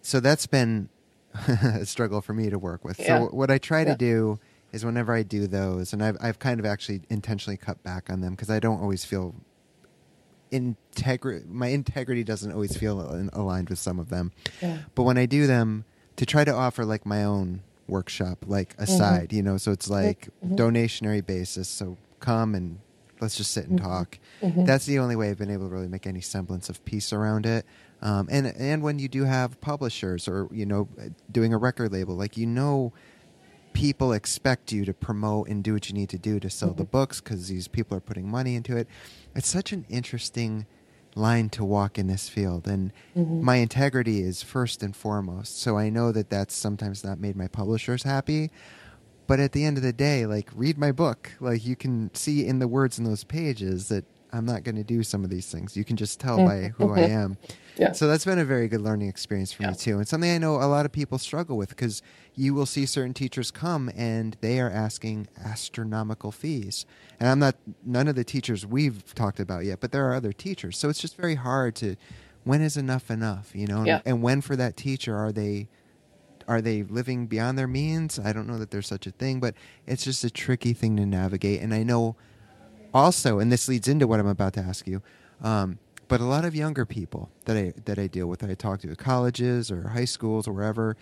[0.00, 0.90] so that's been
[1.48, 3.00] a struggle for me to work with.
[3.00, 3.20] Yeah.
[3.20, 3.92] So what I try yeah.
[3.92, 4.38] to do
[4.74, 8.20] is whenever I do those, and I've I've kind of actually intentionally cut back on
[8.20, 9.34] them because I don't always feel
[10.54, 13.00] integrity my integrity doesn't always feel
[13.32, 14.30] aligned with some of them
[14.62, 14.78] yeah.
[14.94, 15.84] but when i do them
[16.14, 19.36] to try to offer like my own workshop like aside mm-hmm.
[19.36, 20.54] you know so it's like mm-hmm.
[20.54, 22.78] donationary basis so come and
[23.20, 23.88] let's just sit and mm-hmm.
[23.88, 24.64] talk mm-hmm.
[24.64, 27.46] that's the only way i've been able to really make any semblance of peace around
[27.46, 27.66] it
[28.02, 30.88] um, and and when you do have publishers or you know
[31.32, 32.92] doing a record label like you know
[33.74, 36.84] people expect you to promote and do what you need to do to sell the
[36.84, 36.92] mm-hmm.
[36.92, 38.88] books because these people are putting money into it
[39.34, 40.64] it's such an interesting
[41.16, 43.44] line to walk in this field and mm-hmm.
[43.44, 47.48] my integrity is first and foremost so i know that that's sometimes not made my
[47.48, 48.50] publishers happy
[49.26, 52.46] but at the end of the day like read my book like you can see
[52.46, 55.50] in the words in those pages that i'm not going to do some of these
[55.50, 57.36] things you can just tell by who i am
[57.76, 57.92] yeah.
[57.92, 59.70] So that's been a very good learning experience for yeah.
[59.70, 62.02] me too, and something I know a lot of people struggle with because
[62.34, 66.86] you will see certain teachers come and they are asking astronomical fees,
[67.18, 70.32] and I'm not none of the teachers we've talked about yet, but there are other
[70.32, 71.96] teachers, so it's just very hard to
[72.44, 74.00] when is enough enough, you know, yeah.
[74.04, 75.68] and when for that teacher are they
[76.46, 78.18] are they living beyond their means?
[78.18, 79.54] I don't know that there's such a thing, but
[79.86, 82.16] it's just a tricky thing to navigate, and I know
[82.92, 85.02] also, and this leads into what I'm about to ask you.
[85.42, 85.78] Um,
[86.08, 88.80] but a lot of younger people that I that I deal with, that I talk
[88.80, 90.96] to at colleges or high schools or wherever,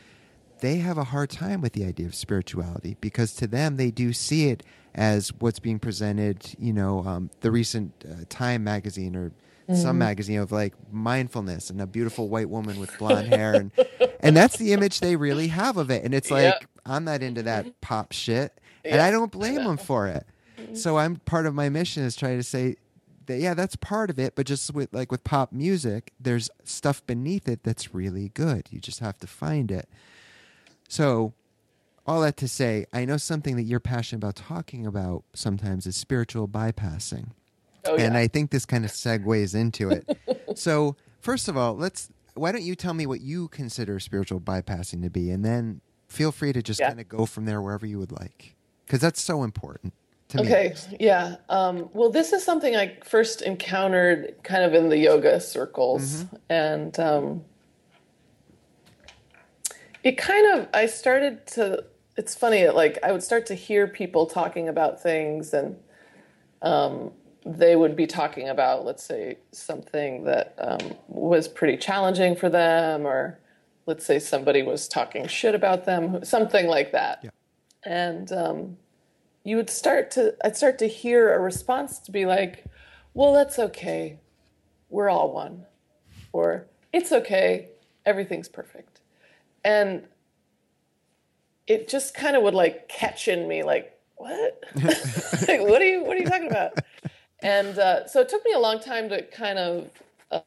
[0.60, 4.12] they have a hard time with the idea of spirituality because to them they do
[4.12, 4.62] see it
[4.94, 6.54] as what's being presented.
[6.58, 9.32] You know, um, the recent uh, Time magazine or
[9.68, 9.76] mm.
[9.76, 13.70] some magazine of like mindfulness and a beautiful white woman with blonde hair, and
[14.20, 16.04] and that's the image they really have of it.
[16.04, 16.64] And it's like yep.
[16.86, 20.26] I'm not into that pop shit, and I don't blame them for it.
[20.74, 22.76] So I'm part of my mission is trying to say
[23.26, 24.34] that, yeah, that's part of it.
[24.34, 28.68] But just with like with pop music, there's stuff beneath it that's really good.
[28.70, 29.88] You just have to find it.
[30.88, 31.32] So,
[32.06, 35.96] all that to say, I know something that you're passionate about talking about sometimes is
[35.96, 37.28] spiritual bypassing.
[37.84, 38.04] Oh, yeah.
[38.04, 40.18] And I think this kind of segues into it.
[40.54, 45.02] so, first of all, let's why don't you tell me what you consider spiritual bypassing
[45.02, 46.88] to be and then feel free to just yeah.
[46.88, 48.54] kind of go from there wherever you would like
[48.86, 49.92] because that's so important
[50.36, 55.40] okay yeah um, well this is something i first encountered kind of in the yoga
[55.40, 56.36] circles mm-hmm.
[56.48, 57.44] and um,
[60.02, 61.84] it kind of i started to
[62.16, 65.76] it's funny like i would start to hear people talking about things and
[66.62, 67.10] um,
[67.44, 73.06] they would be talking about let's say something that um, was pretty challenging for them
[73.06, 73.38] or
[73.86, 77.30] let's say somebody was talking shit about them something like that yeah.
[77.84, 78.76] and um,
[79.44, 82.64] you would start to I'd start to hear a response to be like,
[83.14, 84.20] "Well, that's okay.
[84.88, 85.66] We're all one."
[86.32, 87.68] Or, "It's okay.
[88.06, 89.00] Everything's perfect."
[89.64, 90.04] And
[91.66, 94.62] it just kind of would like catch in me like, "What?
[94.76, 96.78] like, what are you what are you talking about?"
[97.42, 99.90] And uh, so it took me a long time to kind of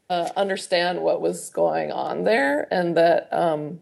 [0.09, 3.81] uh, understand what was going on there and that um,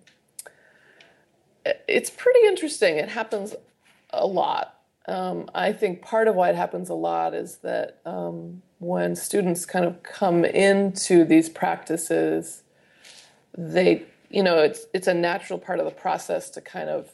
[1.88, 2.98] it's pretty interesting.
[2.98, 3.54] It happens
[4.10, 8.62] a lot um, I think part of why it happens a lot is that um,
[8.80, 12.64] when students kind of come into these practices,
[13.58, 17.12] they, you know, it's it's a natural part of the process to kind of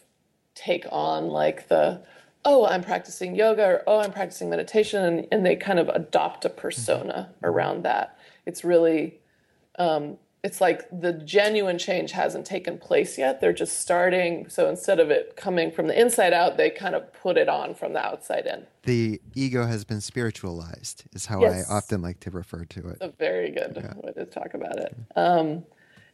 [0.54, 2.02] take on like the,
[2.46, 6.46] oh, I'm practicing yoga or oh, I'm practicing meditation, and, and they kind of adopt
[6.46, 7.46] a persona mm-hmm.
[7.46, 8.18] around that.
[8.46, 9.20] It's really
[9.80, 13.42] um, it's like the genuine change hasn't taken place yet.
[13.42, 14.48] They're just starting.
[14.48, 17.76] So instead of it coming from the inside out, they kind of put it on
[17.76, 18.66] from the outside in.
[18.84, 21.70] The ego has been spiritualized, is how yes.
[21.70, 22.98] I often like to refer to it.
[23.02, 23.94] A very good yeah.
[23.98, 24.96] way to talk about it.
[25.16, 25.66] Um,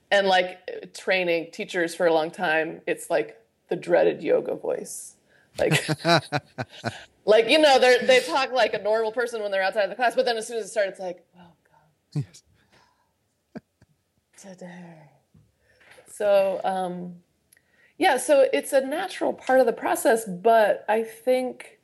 [0.09, 5.15] and like training teachers for a long time, it's like the dreaded yoga voice.
[5.59, 5.87] Like,
[7.25, 9.95] like you know, they they talk like a normal person when they're outside of the
[9.95, 12.25] class, but then as soon as it starts, it's like, oh god.
[12.27, 12.43] Yes
[14.47, 15.09] today.
[16.07, 17.15] So, um,
[17.97, 21.79] yeah, so it's a natural part of the process, but I think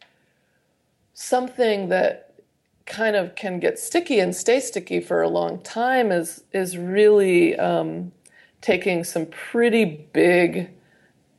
[1.14, 2.34] something that
[2.86, 7.58] kind of can get sticky and stay sticky for a long time is is really
[7.58, 8.12] um,
[8.60, 10.70] taking some pretty big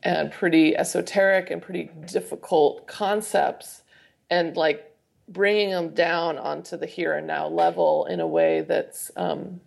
[0.03, 3.83] and pretty esoteric and pretty difficult concepts
[4.31, 4.97] and like
[5.29, 9.61] bringing them down onto the here and now level in a way that's um,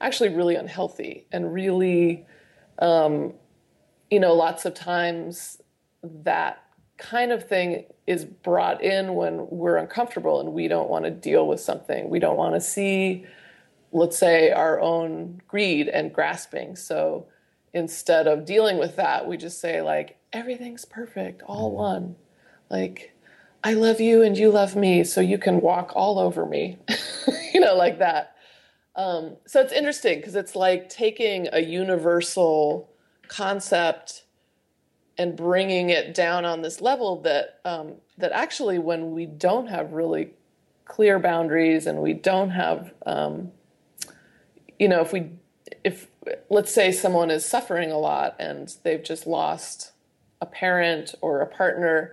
[0.00, 2.26] actually really unhealthy and really,
[2.78, 3.32] um,
[4.10, 5.60] you know, lots of times
[6.02, 6.62] that
[6.98, 11.46] kind of thing is brought in when we're uncomfortable and we don't want to deal
[11.46, 12.10] with something.
[12.10, 13.26] We don't want to see,
[13.92, 16.76] let's say, our own greed and grasping.
[16.76, 17.26] So
[17.72, 21.78] instead of dealing with that, we just say, like, everything's perfect, all mm-hmm.
[21.78, 22.16] one.
[22.70, 23.14] Like,
[23.62, 26.76] I love you and you love me, so you can walk all over me,
[27.54, 28.33] you know, like that.
[28.96, 32.90] Um, so it's interesting because it's like taking a universal
[33.28, 34.24] concept
[35.18, 39.92] and bringing it down on this level that um, that actually when we don't have
[39.92, 40.30] really
[40.84, 43.50] clear boundaries and we don't have um,
[44.78, 45.30] you know if we
[45.82, 46.08] if
[46.50, 49.92] let's say someone is suffering a lot and they've just lost
[50.40, 52.12] a parent or a partner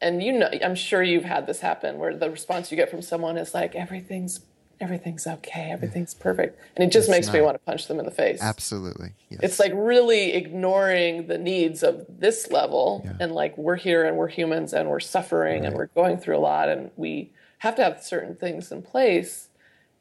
[0.00, 3.02] and you know i'm sure you've had this happen where the response you get from
[3.02, 4.40] someone is like everything's
[4.80, 6.60] everything's okay, everything's perfect.
[6.76, 7.34] And it just it's makes not.
[7.34, 8.42] me want to punch them in the face.
[8.42, 9.12] Absolutely.
[9.30, 9.40] Yes.
[9.42, 13.14] It's like really ignoring the needs of this level yeah.
[13.20, 15.68] and like we're here and we're humans and we're suffering right.
[15.68, 19.48] and we're going through a lot and we have to have certain things in place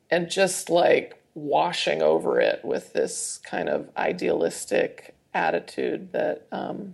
[0.09, 6.93] and just like washing over it with this kind of idealistic attitude that um,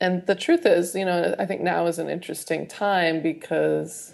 [0.00, 4.13] and the truth is, you know, I think now is an interesting time because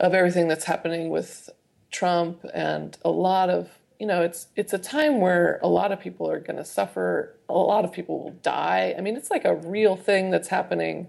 [0.00, 1.50] of everything that's happening with
[1.92, 6.00] Trump and a lot of you know it's it's a time where a lot of
[6.00, 7.36] people are going to suffer.
[7.48, 8.94] A lot of people will die.
[8.96, 11.08] I mean it's like a real thing that's happening.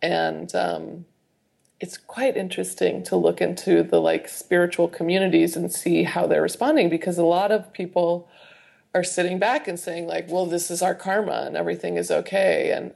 [0.00, 1.04] And um,
[1.80, 6.88] it's quite interesting to look into the like spiritual communities and see how they're responding
[6.88, 8.28] because a lot of people
[8.94, 12.70] are sitting back and saying like well this is our karma and everything is okay.
[12.70, 12.94] And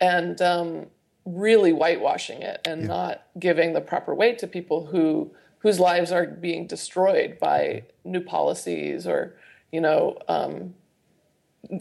[0.00, 0.86] and um,
[1.26, 2.86] really whitewashing it and yeah.
[2.86, 8.20] not giving the proper weight to people who whose lives are being destroyed by new
[8.20, 9.36] policies or
[9.72, 10.74] you know um,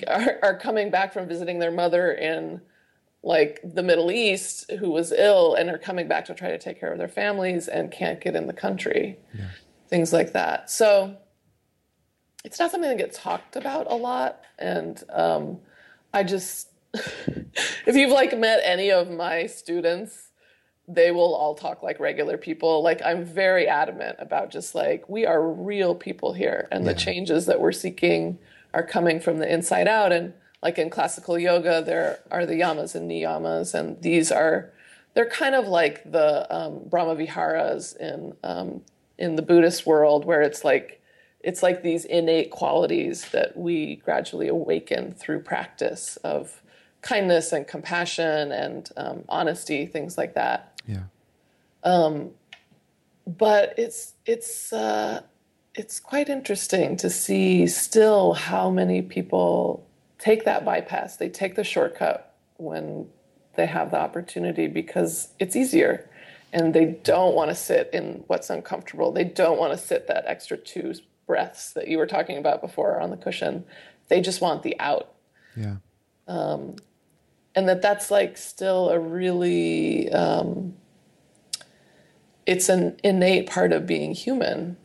[0.07, 2.61] are, are coming back from visiting their mother in
[3.25, 6.79] like the Middle East who was ill and are coming back to try to take
[6.79, 9.17] care of their families and can't get in the country.
[9.33, 9.49] Yeah.
[9.87, 10.69] Things like that.
[10.69, 11.17] So
[12.43, 14.41] it's not something that gets talked about a lot.
[14.59, 15.57] And um,
[16.13, 16.69] I just,
[17.85, 20.29] if you've like met any of my students,
[20.87, 22.83] they will all talk like regular people.
[22.83, 26.93] Like I'm very adamant about just like we are real people here, and yeah.
[26.93, 28.37] the changes that we're seeking
[28.73, 30.11] are coming from the inside out.
[30.11, 34.71] And like in classical yoga, there are the yamas and niyamas, and these are
[35.13, 38.81] they're kind of like the um, Brahma Viharas in um,
[39.17, 41.01] in the Buddhist world, where it's like
[41.39, 46.61] it's like these innate qualities that we gradually awaken through practice of
[47.05, 50.81] kindness and compassion and um, honesty, things like that.
[50.87, 51.03] Yeah.
[51.83, 52.31] Um,
[53.27, 55.21] but it's it's uh,
[55.75, 59.87] it's quite interesting to see still how many people
[60.17, 61.17] take that bypass.
[61.17, 63.07] They take the shortcut when
[63.55, 66.09] they have the opportunity because it's easier
[66.51, 69.11] and they don't want to sit in what's uncomfortable.
[69.11, 70.95] They don't want to sit that extra two
[71.27, 73.65] breaths that you were talking about before on the cushion.
[74.07, 75.13] They just want the out.
[75.55, 75.75] Yeah.
[76.27, 76.75] Um,
[77.55, 80.75] and that that's like still a really um,
[82.45, 84.77] it's an innate part of being human.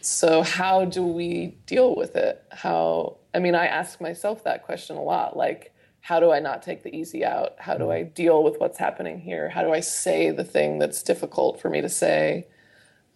[0.00, 2.42] So how do we deal with it?
[2.50, 5.36] How I mean, I ask myself that question a lot.
[5.36, 7.54] Like, how do I not take the easy out?
[7.58, 9.48] How do I deal with what's happening here?
[9.48, 12.46] How do I say the thing that's difficult for me to say?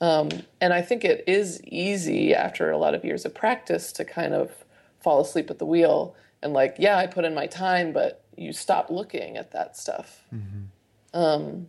[0.00, 0.28] Um,
[0.60, 4.34] and I think it is easy after a lot of years of practice to kind
[4.34, 4.64] of
[5.00, 8.52] fall asleep at the wheel and like, yeah, I put in my time, but you
[8.52, 10.24] stop looking at that stuff.
[10.34, 11.18] Mm-hmm.
[11.18, 11.68] Um,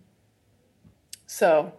[1.25, 1.73] so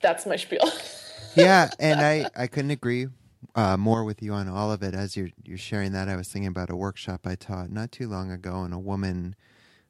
[0.00, 0.70] that's my spiel.
[1.34, 3.08] yeah, and I I couldn't agree
[3.54, 4.94] uh, more with you on all of it.
[4.94, 8.08] As you're you're sharing that, I was thinking about a workshop I taught not too
[8.08, 9.34] long ago, and a woman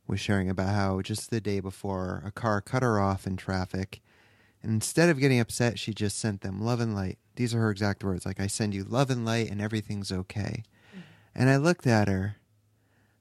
[0.06, 4.00] was sharing about how just the day before a car cut her off in traffic
[4.62, 7.18] and instead of getting upset, she just sent them love and light.
[7.34, 10.62] These are her exact words like, I send you love and light and everything's okay.
[10.90, 11.00] Mm-hmm.
[11.34, 12.36] And I looked at her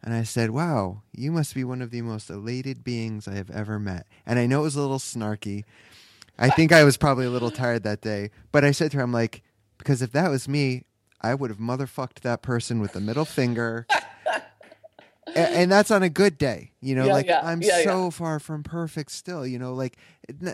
[0.03, 3.51] and I said, Wow, you must be one of the most elated beings I have
[3.51, 4.07] ever met.
[4.25, 5.63] And I know it was a little snarky.
[6.39, 8.31] I think I was probably a little tired that day.
[8.51, 9.43] But I said to her, I'm like,
[9.77, 10.85] because if that was me,
[11.21, 13.85] I would have motherfucked that person with the middle finger
[15.27, 18.11] and, and, that's on a good day you know yeah, like yeah, i'm yeah, so
[18.11, 19.97] far from perfect still you know like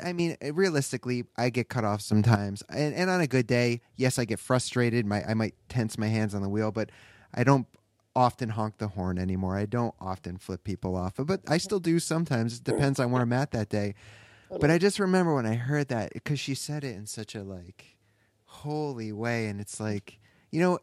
[0.03, 3.81] i mean eh, realistically i get cut off sometimes and, and on a good day
[3.95, 6.89] yes i get frustrated my, i might tense my hands on the wheel but
[7.33, 7.65] i don't
[8.17, 9.55] often honk the horn anymore.
[9.55, 12.57] I don't often flip people off but i still do sometimes.
[12.57, 13.93] It depends on where i'm at that day.
[14.49, 17.43] But i just remember when i heard that because she said it in such a
[17.43, 17.97] like
[18.45, 20.19] holy way and it's like
[20.51, 20.79] you know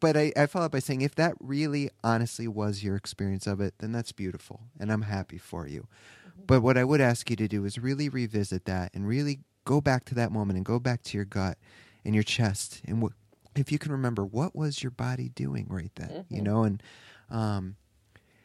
[0.00, 3.60] but I, I follow up by saying if that really honestly was your experience of
[3.60, 5.86] it, then that's beautiful and I'm happy for you.
[6.28, 6.42] Mm-hmm.
[6.46, 9.80] But what I would ask you to do is really revisit that and really go
[9.80, 11.58] back to that moment and go back to your gut
[12.04, 13.14] and your chest and w-
[13.58, 16.34] if you can remember what was your body doing right then, mm-hmm.
[16.34, 16.82] you know, and
[17.30, 17.76] um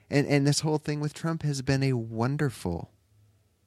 [0.09, 2.91] and and this whole thing with Trump has been a wonderful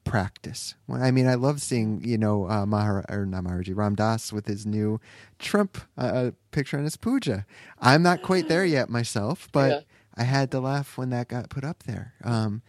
[0.04, 0.76] practice.
[0.88, 4.46] I mean, I love seeing you know uh, Mahara or not Maharaji Ram Dass with
[4.46, 5.00] his new
[5.38, 7.44] Trump uh, uh, picture on his puja.
[7.80, 9.80] I'm not quite there yet myself, but yeah.
[10.14, 12.14] I had to laugh when that got put up there.
[12.24, 12.62] Um,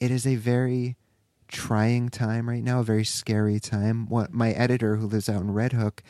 [0.00, 0.96] it is a very
[1.48, 4.06] trying time right now, a very scary time.
[4.08, 6.02] What my editor, who lives out in Red Hook,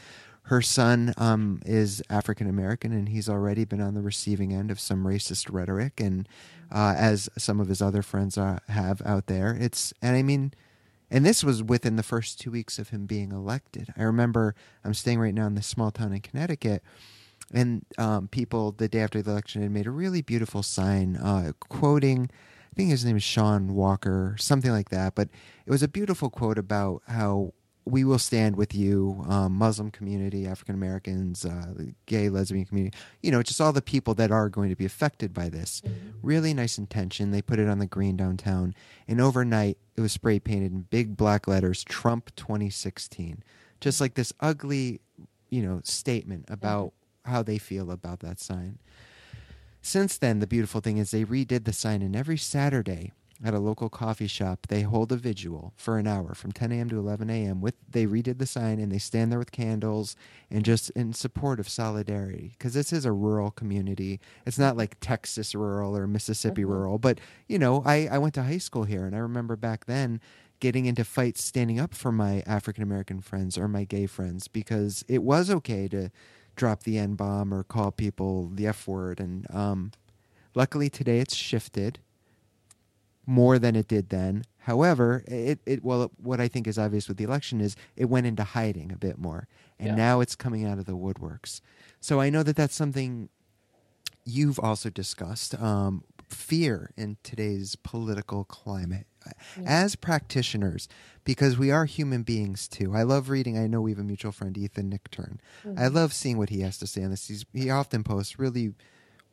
[0.45, 4.81] her son um, is African American, and he's already been on the receiving end of
[4.81, 6.29] some racist rhetoric, and
[6.71, 9.57] uh, as some of his other friends uh, have out there.
[9.59, 10.53] It's and I mean,
[11.11, 13.93] and this was within the first two weeks of him being elected.
[13.97, 16.83] I remember I'm staying right now in this small town in Connecticut,
[17.53, 21.53] and um, people the day after the election had made a really beautiful sign uh,
[21.61, 22.31] quoting.
[22.73, 25.15] I think his name is Sean Walker, something like that.
[25.15, 25.29] But
[25.67, 27.53] it was a beautiful quote about how
[27.85, 31.75] we will stand with you, um, Muslim community, African Americans, uh,
[32.07, 35.35] gay, lesbian community, you know, just all the people that are going to be affected
[35.35, 35.83] by this.
[35.85, 36.11] Mm-hmm.
[36.23, 37.31] Really nice intention.
[37.31, 38.75] They put it on the green downtown.
[39.09, 43.43] And overnight, it was spray painted in big black letters Trump 2016.
[43.81, 45.01] Just like this ugly,
[45.51, 47.33] you know, statement about mm-hmm.
[47.33, 48.79] how they feel about that sign.
[49.81, 53.11] Since then, the beautiful thing is they redid the sign, and every Saturday,
[53.45, 54.67] at a local coffee shop.
[54.69, 56.89] They hold a vigil for an hour from 10 a.m.
[56.91, 57.61] to 11 a.m.
[57.61, 60.17] With they redid the sign and they stand there with candles
[60.51, 64.21] and just in support of solidarity because this is a rural community.
[64.47, 66.71] It's not like Texas rural or Mississippi mm-hmm.
[66.71, 69.87] rural, but you know, I I went to high school here and I remember back
[69.87, 70.21] then
[70.61, 75.05] getting into fights standing up for my African American friends or my gay friends because
[75.09, 76.11] it was okay to
[76.55, 79.91] drop the N bomb or call people the F word and um,
[80.55, 81.99] luckily today it's shifted
[83.27, 84.45] more than it did then.
[84.59, 88.27] However, it, it well, what I think is obvious with the election is it went
[88.27, 89.49] into hiding a bit more,
[89.79, 89.95] and yeah.
[89.95, 91.61] now it's coming out of the woodworks.
[92.01, 93.29] So I know that that's something
[94.25, 99.07] you've also discussed um, fear in today's political climate.
[99.57, 99.65] Yeah.
[99.67, 100.89] As practitioners,
[101.23, 102.93] because we are human beings too.
[102.93, 103.57] I love reading.
[103.57, 105.39] I know we have a mutual friend, Ethan Nichtern.
[105.65, 105.79] Mm-hmm.
[105.79, 107.29] I love seeing what he has to say on this.
[107.29, 108.75] He's, he often posts really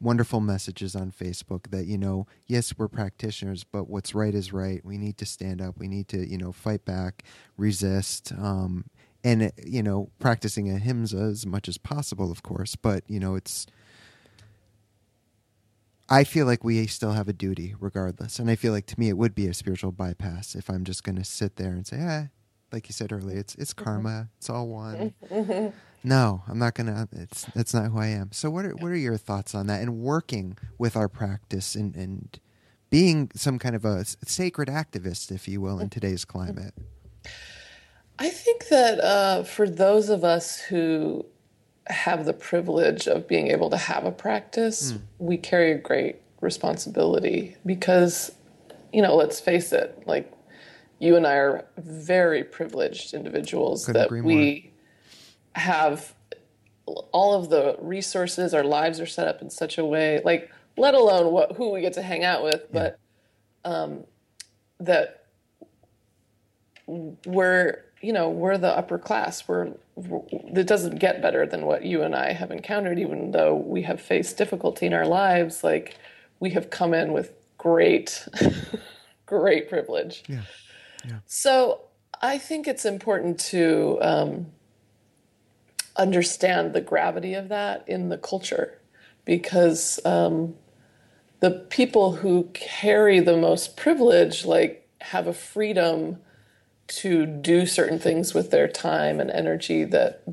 [0.02, 4.84] wonderful messages on Facebook that you know, yes, we're practitioners, but what's right is right.
[4.84, 5.78] We need to stand up.
[5.78, 7.24] We need to you know fight back,
[7.58, 8.86] resist, um,
[9.24, 12.76] and you know, practicing ahimsa as much as possible, of course.
[12.76, 13.66] But you know, it's.
[16.12, 19.10] I feel like we still have a duty, regardless, and I feel like to me
[19.10, 21.98] it would be a spiritual bypass if I'm just going to sit there and say,
[22.02, 22.28] "Ah,
[22.72, 24.30] like you said earlier, it's it's karma.
[24.38, 25.14] It's all one."
[26.04, 27.08] no, I'm not gonna.
[27.12, 28.32] It's that's not who I am.
[28.32, 29.82] So what are what are your thoughts on that?
[29.82, 32.40] And working with our practice and and
[32.90, 36.74] being some kind of a sacred activist, if you will, in today's climate.
[38.18, 41.26] I think that uh, for those of us who
[41.88, 45.02] have the privilege of being able to have a practice, mm.
[45.20, 48.32] we carry a great responsibility because,
[48.92, 50.32] you know, let's face it, like
[51.00, 54.72] you and I are very privileged individuals Couldn't that we
[55.60, 56.14] have
[57.12, 60.96] all of the resources our lives are set up in such a way like let
[60.96, 62.98] alone what who we get to hang out with but
[63.66, 64.06] um,
[64.80, 65.26] that
[67.26, 69.48] we're you know we're the upper class.
[69.48, 73.56] We're, we're it doesn't get better than what you and i have encountered even though
[73.56, 75.64] we have faced difficulty in our lives.
[75.64, 75.98] Like
[76.40, 78.28] we have come in with great
[79.26, 80.24] great privilege.
[80.28, 80.42] Yeah.
[81.06, 81.20] yeah.
[81.26, 81.82] So
[82.22, 84.48] i think it's important to um,
[86.00, 88.80] understand the gravity of that in the culture
[89.26, 90.56] because um,
[91.42, 96.18] the people who carry the most privilege like have a freedom
[96.88, 100.24] to do certain things with their time and energy that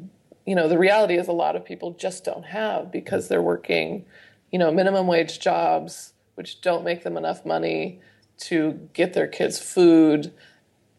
[0.46, 4.04] you know the reality is a lot of people just don't have because they're working
[4.50, 8.00] you know minimum wage jobs which don't make them enough money
[8.38, 10.32] to get their kids food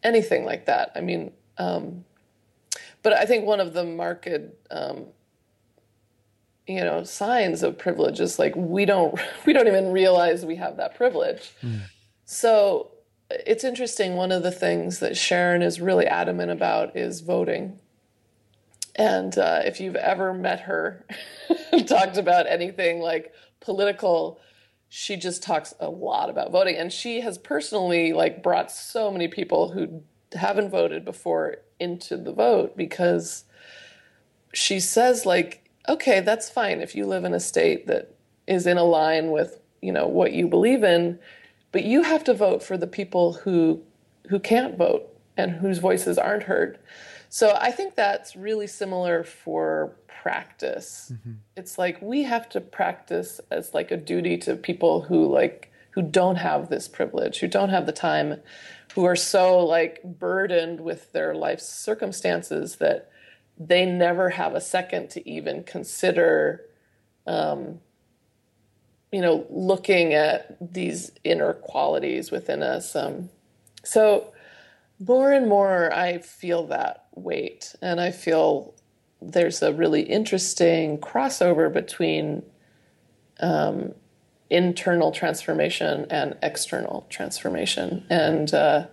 [0.04, 0.92] anything like that.
[0.96, 2.06] I mean um,
[3.08, 4.28] but I think one of the marked,
[4.70, 5.06] um,
[6.68, 10.76] you know, signs of privilege is like we don't we don't even realize we have
[10.76, 11.54] that privilege.
[11.64, 11.84] Mm.
[12.26, 12.92] So
[13.30, 14.16] it's interesting.
[14.16, 17.80] One of the things that Sharon is really adamant about is voting.
[18.96, 21.06] And uh, if you've ever met her,
[21.86, 23.32] talked about anything like
[23.62, 24.42] political,
[24.90, 26.76] she just talks a lot about voting.
[26.76, 30.04] And she has personally like brought so many people who
[30.34, 33.46] haven't voted before into the vote because
[34.54, 38.14] she says like okay that's fine if you live in a state that
[38.48, 41.20] is in a line with you know what you believe in
[41.72, 43.82] but you have to vote for the people who
[44.30, 45.08] who can't vote
[45.38, 46.80] and whose voices aren't heard
[47.30, 51.34] so i think that's really similar for practice mm-hmm.
[51.56, 56.02] it's like we have to practice as like a duty to people who like who
[56.02, 58.42] don't have this privilege who don't have the time
[58.98, 63.12] who are so like burdened with their life circumstances that
[63.56, 66.66] they never have a second to even consider
[67.28, 67.80] um,
[69.12, 73.30] you know looking at these inner qualities within us um,
[73.84, 74.34] so
[75.00, 78.74] more and more i feel that weight and i feel
[79.22, 82.42] there's a really interesting crossover between
[83.42, 83.94] um,
[84.50, 88.06] internal transformation and external transformation.
[88.10, 88.88] And uh,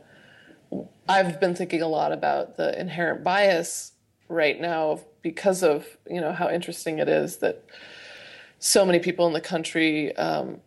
[1.08, 3.92] I've been thinking a lot about the inherent bias
[4.28, 7.64] right now because of you know how interesting it is that
[8.58, 10.60] so many people in the country um,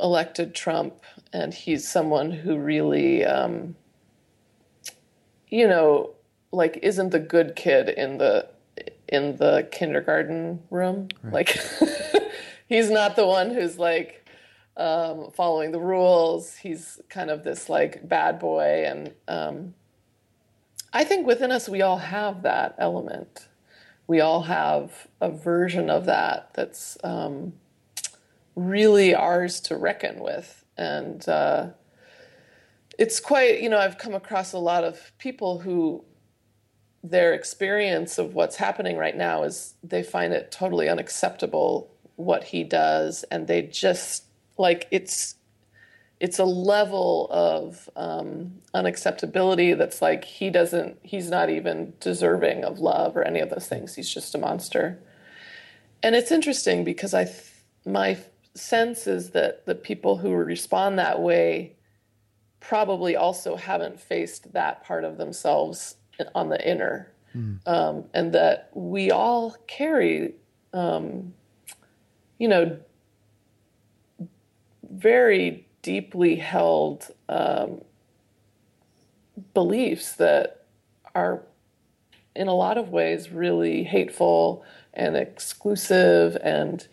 [0.00, 0.94] elected Trump,
[1.32, 3.74] and he's someone who really, um,
[5.48, 6.10] you know,
[6.52, 8.48] like isn't the good kid in the
[9.08, 11.08] in the kindergarten room.
[11.22, 11.32] Right.
[11.32, 11.60] Like
[12.68, 14.21] he's not the one who's like
[14.76, 16.56] um, following the rules.
[16.56, 18.84] He's kind of this like bad boy.
[18.86, 19.74] And um,
[20.92, 23.48] I think within us, we all have that element.
[24.06, 27.54] We all have a version of that that's um,
[28.56, 30.64] really ours to reckon with.
[30.76, 31.68] And uh,
[32.98, 36.04] it's quite, you know, I've come across a lot of people who
[37.04, 42.62] their experience of what's happening right now is they find it totally unacceptable what he
[42.62, 44.24] does and they just
[44.58, 45.36] like it's
[46.20, 52.78] it's a level of um, unacceptability that's like he doesn't he's not even deserving of
[52.78, 55.02] love or any of those things he's just a monster
[56.02, 57.50] and it's interesting because i th-
[57.84, 58.16] my
[58.54, 61.74] sense is that the people who respond that way
[62.60, 65.96] probably also haven't faced that part of themselves
[66.34, 67.12] on the inner.
[67.34, 67.58] Mm.
[67.66, 70.34] Um, and that we all carry,
[70.72, 71.32] um,
[72.38, 72.78] you know,
[74.92, 77.80] very deeply held um,
[79.54, 80.66] beliefs that
[81.14, 81.42] are,
[82.36, 84.64] in a lot of ways, really hateful
[84.94, 86.86] and exclusive and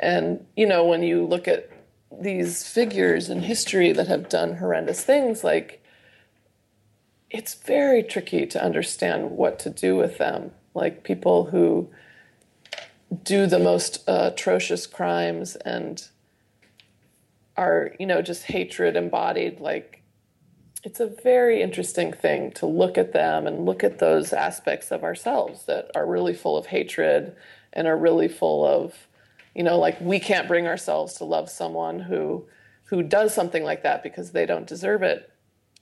[0.00, 1.70] and you know when you look at
[2.20, 5.80] these figures in history that have done horrendous things like
[7.30, 10.50] it's very tricky to understand what to do with them.
[10.74, 11.88] Like people who
[13.22, 16.08] do the most uh, atrocious crimes and
[17.60, 20.02] are you know just hatred embodied like
[20.82, 25.04] it's a very interesting thing to look at them and look at those aspects of
[25.04, 27.36] ourselves that are really full of hatred
[27.74, 28.94] and are really full of
[29.54, 32.46] you know like we can't bring ourselves to love someone who
[32.84, 35.30] who does something like that because they don't deserve it.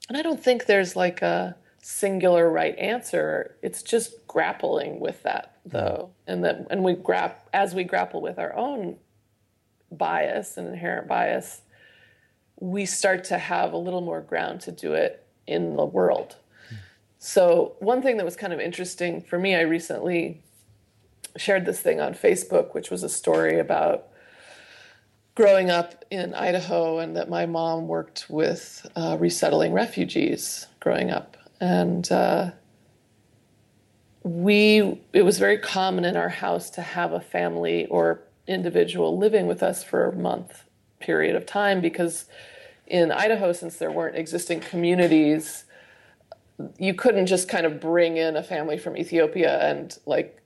[0.09, 3.57] And i don't think there's like a singular right answer.
[3.63, 6.11] It's just grappling with that though.
[6.27, 8.97] And that and we grap as we grapple with our own
[9.93, 11.63] bias and inherent bias
[12.61, 16.37] we start to have a little more ground to do it in the world.
[17.19, 20.43] So, one thing that was kind of interesting for me, I recently
[21.37, 24.09] shared this thing on Facebook, which was a story about
[25.35, 31.37] growing up in Idaho and that my mom worked with uh, resettling refugees growing up.
[31.61, 32.51] And uh,
[34.23, 39.47] we, it was very common in our house to have a family or individual living
[39.47, 40.65] with us for a month
[41.01, 42.27] period of time because
[42.87, 45.65] in Idaho, since there weren't existing communities,
[46.79, 50.43] you couldn't just kind of bring in a family from Ethiopia and like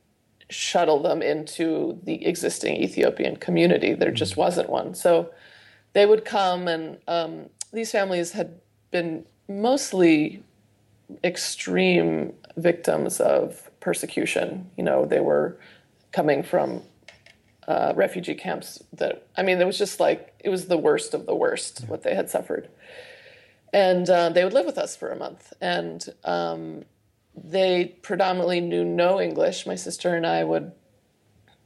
[0.51, 3.95] shuttle them into the existing Ethiopian community.
[3.95, 4.41] There just mm-hmm.
[4.41, 4.95] wasn't one.
[4.95, 5.31] So
[5.95, 10.43] they would come, and um, these families had been mostly
[11.25, 14.71] extreme victims of persecution.
[14.77, 15.59] You know, they were
[16.13, 16.83] coming from
[17.69, 21.27] uh, refugee camps that I mean, it was just like it was the worst of
[21.27, 22.69] the worst what they had suffered,
[23.73, 26.85] and uh, they would live with us for a month, and um,
[27.35, 29.67] they predominantly knew no English.
[29.67, 30.73] My sister and I would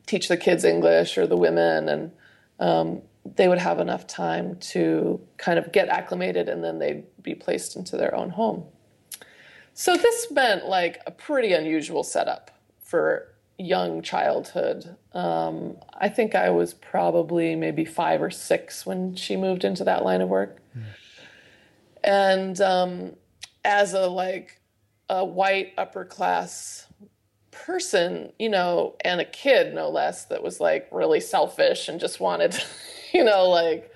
[0.06, 2.12] teach the kids English or the women, and
[2.60, 3.02] um,
[3.34, 7.74] they would have enough time to kind of get acclimated, and then they'd be placed
[7.74, 8.64] into their own home.
[9.74, 14.96] So this meant like a pretty unusual setup for young childhood.
[15.12, 20.04] Um, I think I was probably maybe five or six when she moved into that
[20.04, 20.58] line of work.
[20.76, 20.82] Mm.
[22.04, 23.12] And um,
[23.64, 24.60] as a like
[25.08, 26.86] a white upper class
[27.50, 32.20] person, you know, and a kid no less that was like really selfish and just
[32.20, 32.56] wanted,
[33.14, 33.90] you know, like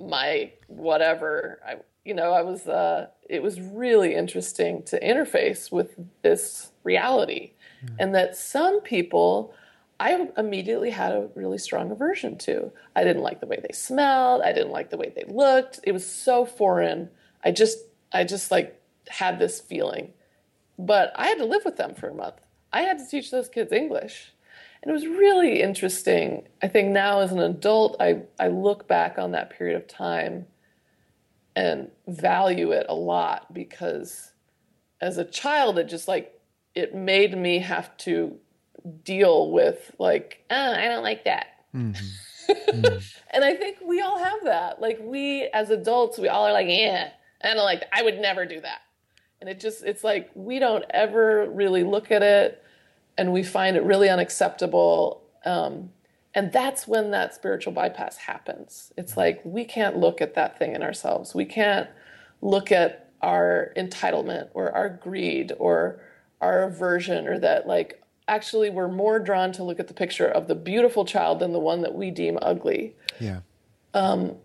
[0.00, 1.60] my whatever.
[1.66, 7.52] I you know, I was uh, it was really interesting to interface with this reality
[7.98, 9.54] and that some people
[10.02, 12.72] I immediately had a really strong aversion to.
[12.96, 14.42] I didn't like the way they smelled.
[14.42, 15.78] I didn't like the way they looked.
[15.84, 17.08] It was so foreign.
[17.44, 17.78] I just,
[18.12, 20.12] I just like had this feeling.
[20.76, 22.40] But I had to live with them for a month.
[22.72, 24.32] I had to teach those kids English.
[24.82, 26.48] And it was really interesting.
[26.60, 30.46] I think now as an adult, I, I look back on that period of time
[31.54, 34.32] and value it a lot because
[35.00, 36.40] as a child, it just like
[36.74, 38.36] it made me have to
[39.04, 42.52] deal with like oh, i don't like that mm-hmm.
[42.52, 42.98] mm-hmm.
[43.30, 46.66] and i think we all have that like we as adults we all are like
[46.68, 47.10] yeah
[47.44, 47.90] i don't like that.
[47.92, 48.80] i would never do that
[49.40, 52.62] and it just it's like we don't ever really look at it
[53.18, 55.90] and we find it really unacceptable um,
[56.34, 60.74] and that's when that spiritual bypass happens it's like we can't look at that thing
[60.74, 61.88] in ourselves we can't
[62.40, 66.00] look at our entitlement or our greed or
[66.42, 70.48] our aversion or that like actually we're more drawn to look at the picture of
[70.48, 72.94] the beautiful child than the one that we deem ugly.
[73.20, 73.40] Yeah.
[73.94, 74.36] Um,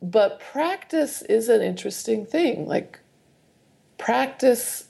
[0.00, 2.66] but practice is an interesting thing.
[2.66, 3.00] Like
[3.98, 4.88] practice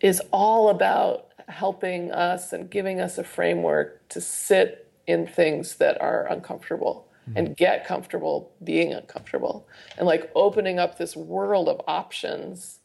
[0.00, 6.00] is all about helping us and giving us a framework to sit in things that
[6.00, 7.38] are uncomfortable mm-hmm.
[7.38, 9.66] and get comfortable being uncomfortable
[9.98, 12.78] and like opening up this world of options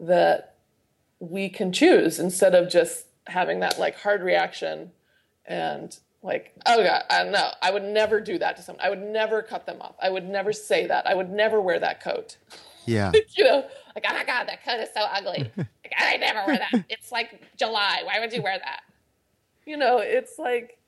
[0.00, 0.57] that
[1.20, 4.90] we can choose instead of just having that like hard reaction
[5.46, 7.50] and like oh god i don't know.
[7.62, 8.84] I would never do that to someone.
[8.84, 9.94] I would never cut them off.
[10.00, 11.06] I would never say that.
[11.06, 12.36] I would never wear that coat.
[12.86, 13.12] Yeah.
[13.36, 13.64] You know
[13.94, 15.50] like oh my god that coat is so ugly.
[15.88, 16.84] Like, i never wear that.
[16.90, 18.02] It's like july.
[18.04, 18.82] Why would you wear that?
[19.64, 20.78] You know it's like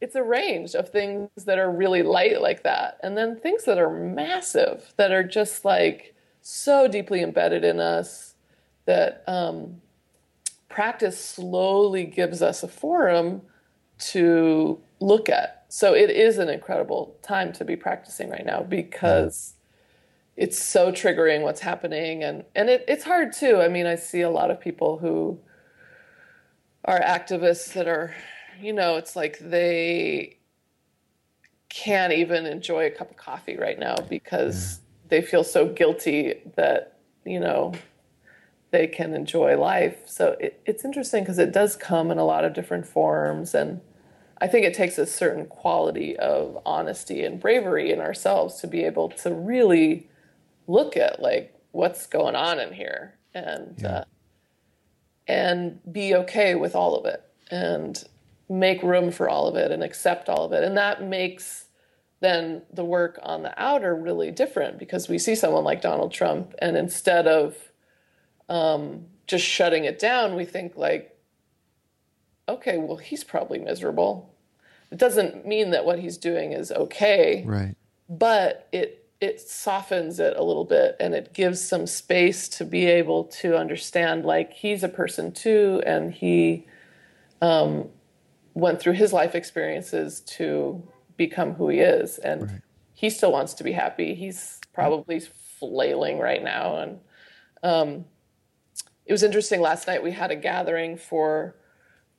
[0.00, 3.78] it's a range of things that are really light like that, and then things that
[3.78, 8.33] are massive that are just like so deeply embedded in us
[8.86, 9.80] that um,
[10.68, 13.42] practice slowly gives us a forum
[13.98, 15.64] to look at.
[15.68, 19.54] So it is an incredible time to be practicing right now because
[20.36, 23.60] it's so triggering what's happening and and it, it's hard too.
[23.60, 25.38] I mean, I see a lot of people who
[26.84, 28.14] are activists that are,
[28.60, 30.38] you know, it's like they
[31.68, 36.98] can't even enjoy a cup of coffee right now because they feel so guilty that,
[37.24, 37.72] you know,
[38.74, 40.02] they can enjoy life.
[40.06, 43.54] So it, it's interesting because it does come in a lot of different forms.
[43.54, 43.80] And
[44.40, 48.82] I think it takes a certain quality of honesty and bravery in ourselves to be
[48.82, 50.08] able to really
[50.66, 53.88] look at like what's going on in here and yeah.
[53.88, 54.04] uh,
[55.28, 57.22] and be okay with all of it
[57.52, 58.04] and
[58.48, 60.64] make room for all of it and accept all of it.
[60.64, 61.66] And that makes
[62.20, 66.54] then the work on the outer really different because we see someone like Donald Trump
[66.58, 67.56] and instead of
[68.48, 71.16] um, just shutting it down, we think like,
[72.48, 74.34] okay, well, he's probably miserable.
[74.90, 77.74] It doesn't mean that what he's doing is okay, right?
[78.08, 82.84] But it it softens it a little bit and it gives some space to be
[82.84, 86.66] able to understand like he's a person too, and he
[87.40, 87.88] um,
[88.52, 90.86] went through his life experiences to
[91.16, 92.60] become who he is, and right.
[92.92, 94.14] he still wants to be happy.
[94.14, 95.20] He's probably
[95.58, 97.00] flailing right now, and
[97.62, 98.04] um,
[99.06, 101.54] it was interesting last night we had a gathering for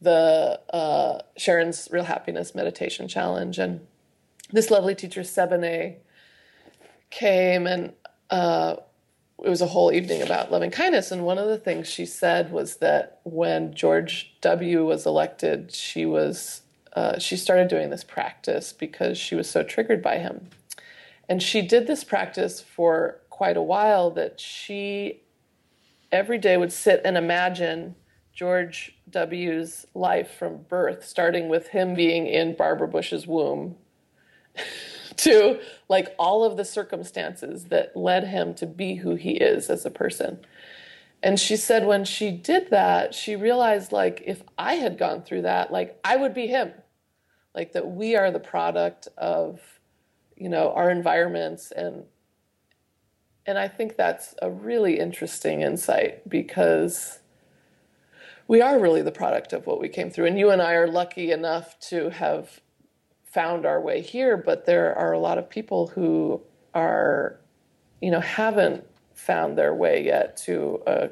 [0.01, 3.86] the uh, sharon's real happiness meditation challenge and
[4.51, 5.95] this lovely teacher sebene
[7.09, 7.93] came and
[8.29, 8.75] uh,
[9.43, 12.51] it was a whole evening about loving kindness and one of the things she said
[12.51, 14.86] was that when george w.
[14.86, 16.61] was elected she was
[16.95, 20.49] uh, she started doing this practice because she was so triggered by him.
[21.27, 25.21] And she did this practice for quite a while that she
[26.16, 27.95] every day would sit and imagine
[28.34, 33.76] George W.'s life from birth, starting with him being in Barbara Bush's womb,
[35.18, 39.86] to like all of the circumstances that led him to be who he is as
[39.86, 40.39] a person.
[41.24, 45.43] And she said when she did that, she realized like if I had gone through
[45.43, 46.74] that, like I would be him.
[47.53, 49.61] Like that we are the product of,
[50.36, 52.03] you know, our environments and
[53.45, 57.19] and I think that's a really interesting insight because
[58.47, 60.25] we are really the product of what we came through.
[60.25, 62.61] And you and I are lucky enough to have
[63.23, 66.41] found our way here, but there are a lot of people who
[66.73, 67.39] are,
[68.01, 68.83] you know, haven't
[69.13, 71.09] found their way yet to a,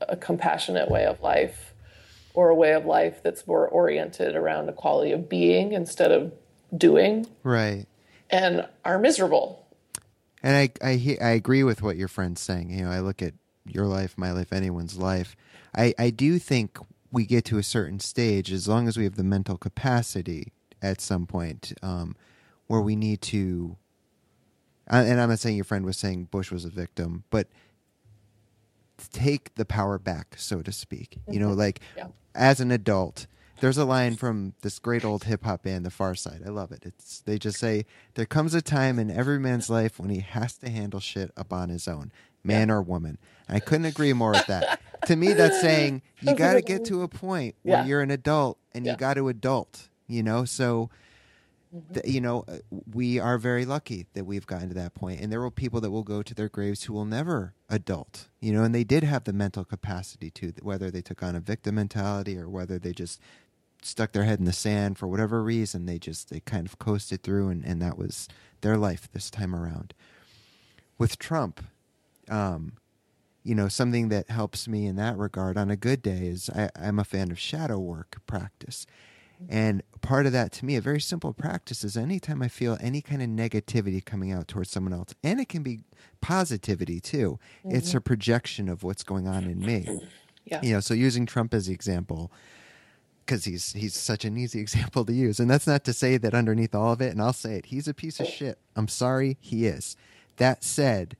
[0.00, 1.74] a compassionate way of life
[2.34, 6.32] or a way of life that's more oriented around the quality of being instead of
[6.76, 7.26] doing.
[7.42, 7.86] Right.
[8.30, 9.61] And are miserable
[10.42, 12.70] and I I I agree with what your friend's saying.
[12.70, 13.34] You know, I look at
[13.64, 15.36] your life, my life, anyone's life.
[15.76, 16.78] I I do think
[17.10, 21.00] we get to a certain stage as long as we have the mental capacity at
[21.00, 22.16] some point um,
[22.66, 23.76] where we need to.
[24.88, 27.48] And I'm not saying your friend was saying Bush was a victim, but
[29.12, 31.18] take the power back, so to speak.
[31.30, 31.58] You know, mm-hmm.
[31.58, 32.08] like yeah.
[32.34, 33.26] as an adult,
[33.62, 36.44] there's a line from this great old hip hop band, The Pharcyde.
[36.44, 36.82] I love it.
[36.84, 40.54] It's they just say there comes a time in every man's life when he has
[40.58, 42.10] to handle shit up on his own,
[42.42, 42.74] man yeah.
[42.74, 43.18] or woman.
[43.46, 44.80] And I couldn't agree more with that.
[45.06, 47.86] to me, that's saying you got to get to a point where yeah.
[47.86, 48.92] you're an adult and yeah.
[48.92, 49.88] you got to adult.
[50.08, 50.90] You know, so.
[51.74, 52.00] Mm-hmm.
[52.06, 52.58] you know, uh,
[52.92, 55.22] we are very lucky that we've gotten to that point.
[55.22, 58.52] And there will people that will go to their graves who will never adult, you
[58.52, 61.76] know, and they did have the mental capacity to, whether they took on a victim
[61.76, 63.18] mentality or whether they just
[63.84, 65.86] stuck their head in the sand for whatever reason.
[65.86, 68.28] They just they kind of coasted through, and, and that was
[68.60, 69.94] their life this time around.
[70.98, 71.60] With Trump,
[72.28, 72.74] um,
[73.42, 76.70] you know, something that helps me in that regard on a good day is I,
[76.76, 78.86] I'm a fan of shadow work practice.
[79.48, 83.00] And part of that to me, a very simple practice is anytime I feel any
[83.00, 85.80] kind of negativity coming out towards someone else, and it can be
[86.20, 87.76] positivity too, mm-hmm.
[87.76, 90.00] it's a projection of what's going on in me.
[90.44, 90.60] Yeah.
[90.62, 92.32] You know, so using Trump as the example,
[93.32, 95.40] because he's he's such an easy example to use.
[95.40, 97.88] And that's not to say that underneath all of it, and I'll say it, he's
[97.88, 98.58] a piece of shit.
[98.76, 99.96] I'm sorry, he is.
[100.36, 101.16] That said,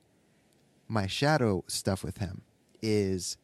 [0.89, 2.43] my shadow stuff with him
[2.83, 3.39] is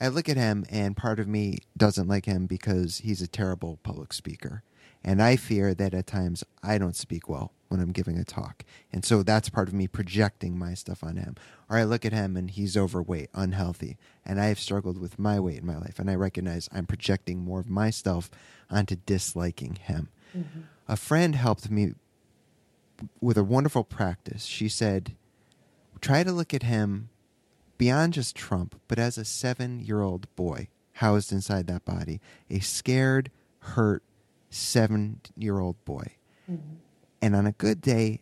[0.00, 3.78] I look at him and part of me doesn't like him because he's a terrible
[3.82, 4.62] public speaker.
[5.04, 8.64] And I fear that at times I don't speak well when I'm giving a talk.
[8.92, 11.34] And so that's part of me projecting my stuff on him.
[11.68, 13.98] Or I look at him and he's overweight, unhealthy.
[14.24, 15.98] And I have struggled with my weight in my life.
[15.98, 18.30] And I recognize I'm projecting more of myself
[18.70, 20.08] onto disliking him.
[20.36, 20.60] Mm-hmm.
[20.88, 21.94] A friend helped me
[23.20, 24.44] with a wonderful practice.
[24.44, 25.14] She said,
[26.00, 27.10] try to look at him
[27.76, 32.60] beyond just Trump, but as a seven year old boy housed inside that body, a
[32.60, 33.30] scared,
[33.60, 34.02] hurt
[34.54, 36.06] seven year old boy.
[36.50, 36.74] Mm-hmm.
[37.22, 38.20] And on a good day,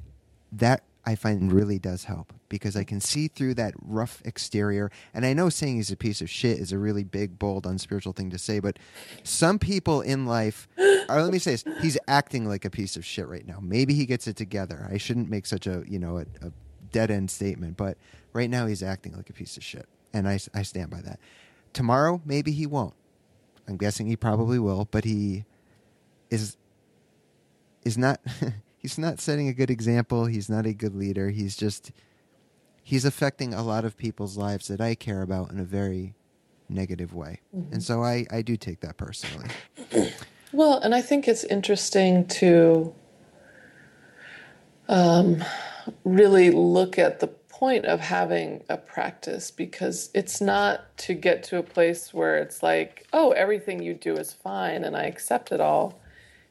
[0.52, 4.90] that I find really does help because I can see through that rough exterior.
[5.12, 8.12] And I know saying he's a piece of shit is a really big, bold, unspiritual
[8.12, 8.78] thing to say, but
[9.24, 13.04] some people in life, or let me say this, he's acting like a piece of
[13.04, 13.58] shit right now.
[13.60, 14.88] Maybe he gets it together.
[14.90, 16.52] I shouldn't make such a, you know, a, a
[16.92, 17.98] dead end statement, but
[18.32, 19.88] right now he's acting like a piece of shit.
[20.12, 21.18] And I, I stand by that.
[21.72, 22.94] Tomorrow, maybe he won't.
[23.66, 25.46] I'm guessing he probably will, but he
[26.32, 26.56] is
[27.84, 28.20] is not
[28.76, 30.26] he's not setting a good example.
[30.26, 31.30] He's not a good leader.
[31.30, 31.92] He's just
[32.82, 36.14] he's affecting a lot of people's lives that I care about in a very
[36.68, 37.40] negative way.
[37.54, 37.74] Mm-hmm.
[37.74, 39.48] And so I, I do take that personally.
[40.54, 42.94] Well, and I think it's interesting to
[44.86, 45.42] um,
[46.04, 47.28] really look at the
[47.62, 52.62] point of having a practice because it's not to get to a place where it's
[52.62, 55.98] like, oh, everything you do is fine and I accept it all.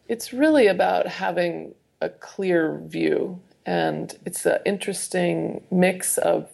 [0.08, 3.42] It's really about having a clear view.
[3.66, 6.50] And it's an interesting mix of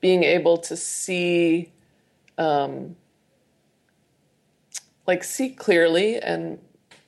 [0.00, 1.72] being able to see,
[2.36, 2.96] um,
[5.06, 6.58] like, see clearly and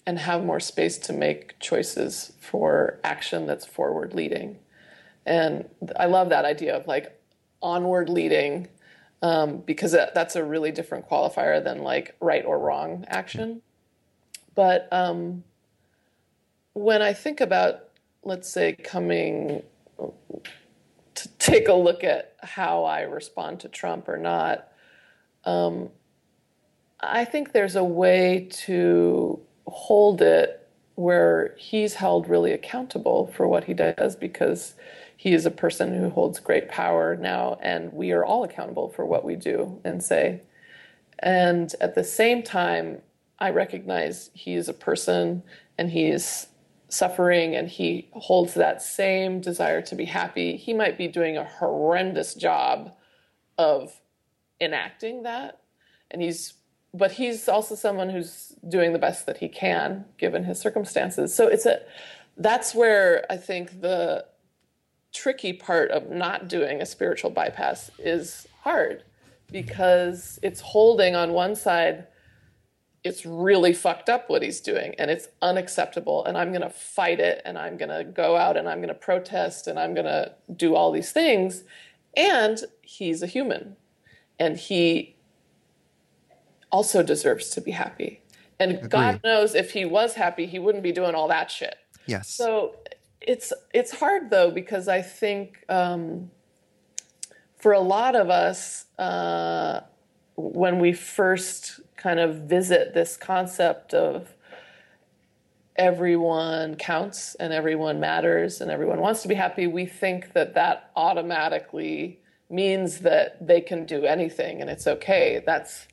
[0.07, 4.57] and have more space to make choices for action that's forward leading.
[5.27, 7.21] And I love that idea of like
[7.61, 8.69] onward leading
[9.21, 13.63] um, because that's a really different qualifier than like right or wrong action.
[14.55, 15.43] But um,
[16.77, 17.89] when I think about,
[18.23, 19.63] let's say, coming
[21.15, 24.69] to take a look at how I respond to Trump or not,
[25.47, 25.89] um,
[27.01, 33.65] I think there's a way to hold it where he's held really accountable for what
[33.65, 34.75] he does because
[35.17, 39.07] he is a person who holds great power now, and we are all accountable for
[39.07, 40.43] what we do and say.
[41.21, 43.01] And at the same time,
[43.39, 45.43] I recognize he is a person
[45.79, 46.49] and he is
[46.89, 51.45] suffering and he holds that same desire to be happy, he might be doing a
[51.45, 52.93] horrendous job
[53.59, 54.01] of
[54.61, 55.61] enacting that.
[56.11, 56.55] And he's,
[56.95, 61.35] but he's also someone who's doing the best that he can given his circumstances.
[61.35, 61.81] So it's a,
[62.37, 64.27] that's where I think the
[65.13, 69.03] tricky part of not doing a spiritual bypass is hard
[69.51, 72.07] because it's holding on one side
[73.07, 77.21] it's really fucked up what he's doing and it's unacceptable and i'm going to fight
[77.21, 80.07] it and i'm going to go out and i'm going to protest and i'm going
[80.07, 81.65] to do all these things
[82.17, 83.77] and he's a human
[84.39, 85.17] and he
[86.71, 88.21] also deserves to be happy.
[88.59, 88.91] And Agreed.
[88.91, 91.77] god knows if he was happy he wouldn't be doing all that shit.
[92.07, 92.29] Yes.
[92.29, 92.77] So
[93.21, 96.31] it's it's hard though because i think um,
[97.59, 99.81] for a lot of us uh,
[100.37, 104.35] when we first kind of visit this concept of
[105.77, 110.91] everyone counts and everyone matters and everyone wants to be happy, we think that that
[110.97, 115.43] automatically means that they can do anything and it's okay.
[115.45, 115.89] That's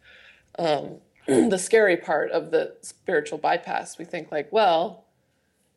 [0.59, 3.97] um, the scary part of the spiritual bypass.
[3.97, 5.05] We think, like, well,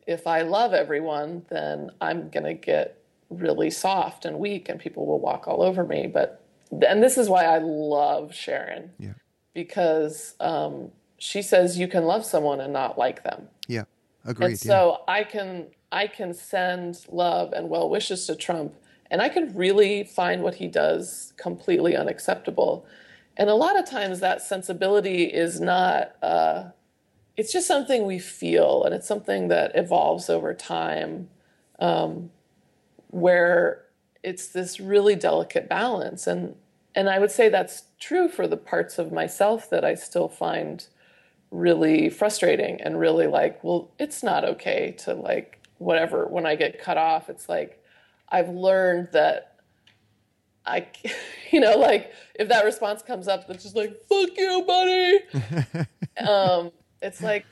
[0.06, 5.06] if I love everyone, then I'm going to get really soft and weak and people
[5.06, 6.06] will walk all over me.
[6.06, 8.90] But, and this is why I love Sharon.
[8.98, 9.14] Yeah
[9.56, 13.48] because um, she says you can love someone and not like them.
[13.66, 13.84] Yeah,
[14.22, 14.48] agreed.
[14.48, 15.14] And so yeah.
[15.14, 18.74] I can I can send love and well wishes to Trump,
[19.10, 22.84] and I can really find what he does completely unacceptable.
[23.38, 26.14] And a lot of times that sensibility is not.
[26.22, 26.64] Uh,
[27.38, 31.30] it's just something we feel, and it's something that evolves over time,
[31.78, 32.30] um,
[33.08, 33.85] where
[34.22, 36.26] it's this really delicate balance.
[36.26, 36.56] And
[36.94, 40.86] and I would say that's true for the parts of myself that I still find
[41.50, 46.26] really frustrating and really like, well, it's not okay to like whatever.
[46.26, 47.82] When I get cut off, it's like
[48.30, 49.56] I've learned that
[50.64, 50.86] I,
[51.50, 55.18] you know, like if that response comes up that's just like, fuck you, buddy.
[56.26, 57.44] um, it's like,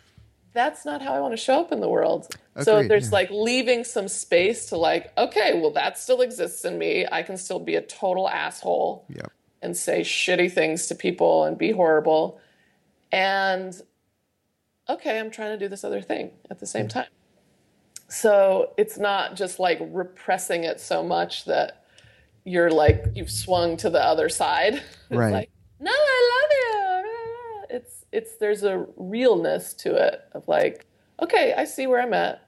[0.52, 2.34] that's not how I want to show up in the world.
[2.56, 3.14] Agreed, so there's yeah.
[3.14, 7.06] like leaving some space to like, okay, well that still exists in me.
[7.10, 9.04] I can still be a total asshole.
[9.08, 9.32] Yep.
[9.62, 12.38] And say shitty things to people and be horrible.
[13.10, 13.74] And
[14.88, 17.06] okay, I'm trying to do this other thing at the same time.
[18.08, 21.84] So it's not just like repressing it so much that
[22.44, 24.82] you're like you've swung to the other side.
[25.10, 25.32] Right.
[25.32, 26.50] like, no, I love
[27.70, 27.76] you.
[27.76, 30.86] It's it's there's a realness to it of like
[31.22, 32.43] okay, I see where I'm at.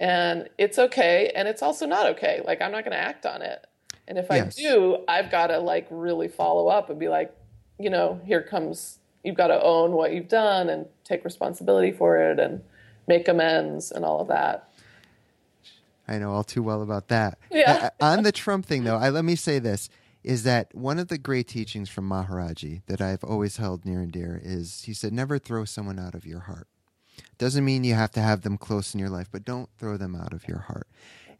[0.00, 1.30] And it's okay.
[1.36, 2.40] And it's also not okay.
[2.44, 3.66] Like, I'm not going to act on it.
[4.08, 4.58] And if yes.
[4.58, 7.32] I do, I've got to like really follow up and be like,
[7.78, 12.18] you know, here comes, you've got to own what you've done and take responsibility for
[12.18, 12.62] it and
[13.06, 14.70] make amends and all of that.
[16.08, 17.38] I know all too well about that.
[17.52, 17.90] Yeah.
[18.00, 19.88] Uh, on the Trump thing, though, I, let me say this
[20.24, 24.12] is that one of the great teachings from Maharaji that I've always held near and
[24.12, 26.66] dear is he said, never throw someone out of your heart.
[27.38, 30.14] Doesn't mean you have to have them close in your life, but don't throw them
[30.14, 30.88] out of your heart.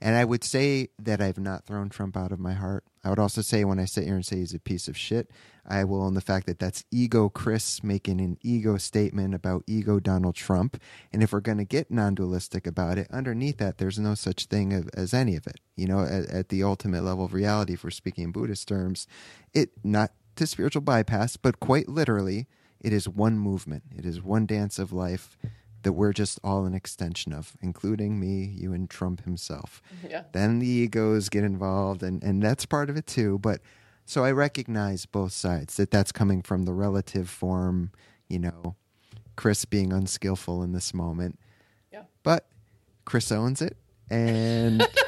[0.02, 2.84] And I would say that I've not thrown Trump out of my heart.
[3.04, 5.30] I would also say when I sit here and say he's a piece of shit,
[5.66, 10.00] I will own the fact that that's ego Chris making an ego statement about ego
[10.00, 10.80] Donald Trump.
[11.12, 14.46] And if we're going to get non dualistic about it, underneath that, there's no such
[14.46, 15.60] thing as, any of it.
[15.76, 19.06] You know, at, at, the ultimate level of reality, if we're speaking in Buddhist terms,
[19.52, 22.46] it not to spiritual bypass, but quite literally,
[22.80, 25.36] it is one movement, it is one dance of life
[25.82, 29.82] that we're just all an extension of, including me, you, and Trump himself.
[30.08, 30.24] Yeah.
[30.32, 33.38] Then the egos get involved, and, and that's part of it too.
[33.38, 33.60] But
[34.04, 37.92] so I recognize both sides that that's coming from the relative form,
[38.28, 38.74] you know,
[39.36, 41.38] Chris being unskillful in this moment.
[41.92, 42.04] Yeah.
[42.24, 42.48] But
[43.04, 43.76] Chris owns it,
[44.10, 44.86] and.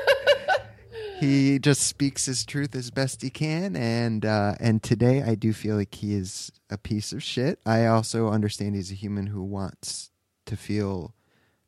[1.21, 5.53] he just speaks his truth as best he can and uh, and today I do
[5.53, 7.61] feel like he is a piece of shit.
[7.65, 10.11] I also understand he's a human who wants
[10.47, 11.15] to feel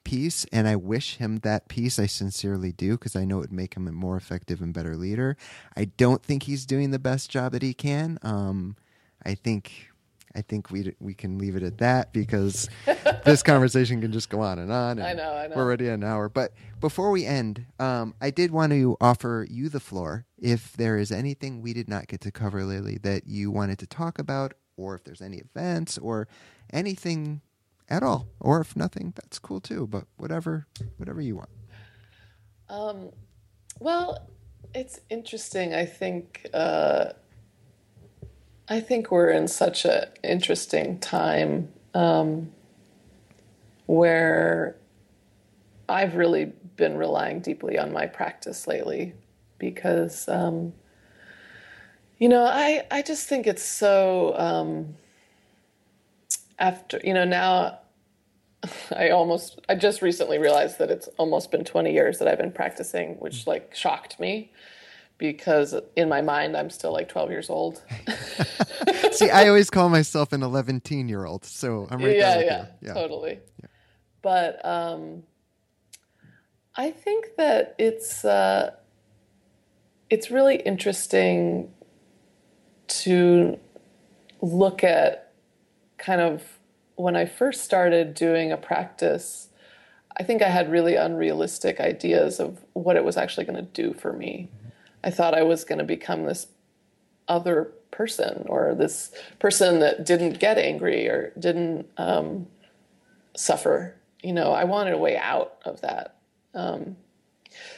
[0.05, 1.99] peace and I wish him that peace.
[1.99, 4.97] I sincerely do because I know it would make him a more effective and better
[4.97, 5.37] leader.
[5.77, 8.18] I don't think he's doing the best job that he can.
[8.22, 8.77] Um,
[9.25, 9.91] I think
[10.37, 12.68] I think we we can leave it at that because
[13.25, 14.99] this conversation can just go on and on.
[14.99, 15.57] And I know, I know.
[15.57, 16.29] We're already an hour.
[16.29, 20.27] But before we end, um, I did want to offer you the floor.
[20.39, 23.87] If there is anything we did not get to cover, Lily, that you wanted to
[23.87, 26.29] talk about, or if there's any events or
[26.72, 27.41] anything
[27.89, 29.87] at all, or if nothing, that's cool too.
[29.87, 30.66] But whatever,
[30.97, 31.51] whatever you want.
[32.68, 33.11] Um,
[33.78, 34.28] well,
[34.74, 35.74] it's interesting.
[35.74, 37.12] I think uh,
[38.68, 42.51] I think we're in such an interesting time um,
[43.87, 44.76] where
[45.89, 49.12] I've really been relying deeply on my practice lately
[49.59, 50.72] because um,
[52.18, 54.97] you know I I just think it's so um,
[56.59, 57.78] after you know now
[58.96, 62.52] I almost I just recently realized that it's almost been 20 years that I've been
[62.52, 63.46] practicing, which mm.
[63.48, 64.52] like shocked me
[65.18, 67.82] because in my mind I'm still like 12 years old.
[69.12, 72.44] See, I always call myself an 11 teen year old, so I'm right yeah, there
[72.44, 73.38] yeah, yeah, totally.
[73.61, 73.68] Yeah.
[74.22, 75.22] But um,
[76.74, 78.72] I think that it's uh,
[80.11, 81.72] it's really interesting
[82.86, 83.59] to
[84.40, 85.24] look at
[86.05, 86.42] kind of
[86.96, 89.48] when I first started doing a practice,
[90.16, 93.94] I think I had really unrealistic ideas of what it was actually going to do
[93.94, 94.50] for me.
[95.02, 96.46] I thought I was going to become this
[97.26, 102.46] other person or this person that didn't get angry or didn't um,
[103.34, 103.96] suffer.
[104.22, 106.16] You know, I wanted a way out of that.
[106.55, 106.96] Um,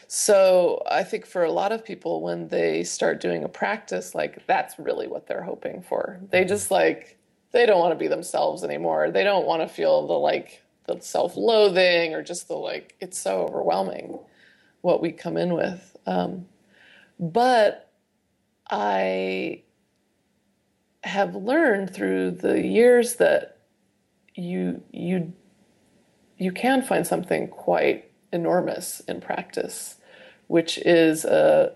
[0.09, 4.47] so I think for a lot of people, when they start doing a practice, like
[4.47, 6.21] that's really what they're hoping for.
[6.31, 7.17] They just like
[7.53, 9.11] they don't want to be themselves anymore.
[9.11, 13.43] They don't want to feel the like the self-loathing or just the like it's so
[13.43, 14.19] overwhelming
[14.83, 15.97] what we come in with.
[16.07, 16.47] Um,
[17.19, 17.91] but
[18.71, 19.63] I
[21.03, 23.59] have learned through the years that
[24.35, 25.33] you you
[26.39, 29.97] you can find something quite enormous in practice,
[30.49, 31.75] which is a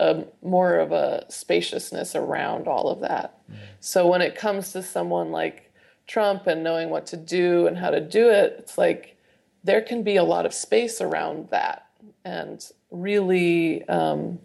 [0.00, 3.38] a more of a spaciousness around all of that.
[3.80, 5.72] So when it comes to someone like
[6.06, 9.18] Trump and knowing what to do and how to do it, it's like
[9.62, 11.86] there can be a lot of space around that
[12.24, 14.38] and really um,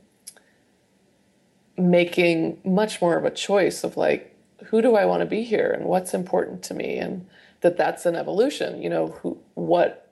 [1.77, 4.35] making much more of a choice of like
[4.65, 7.25] who do I want to be here and what's important to me and
[7.61, 8.81] that that's an evolution.
[8.81, 10.11] You know who what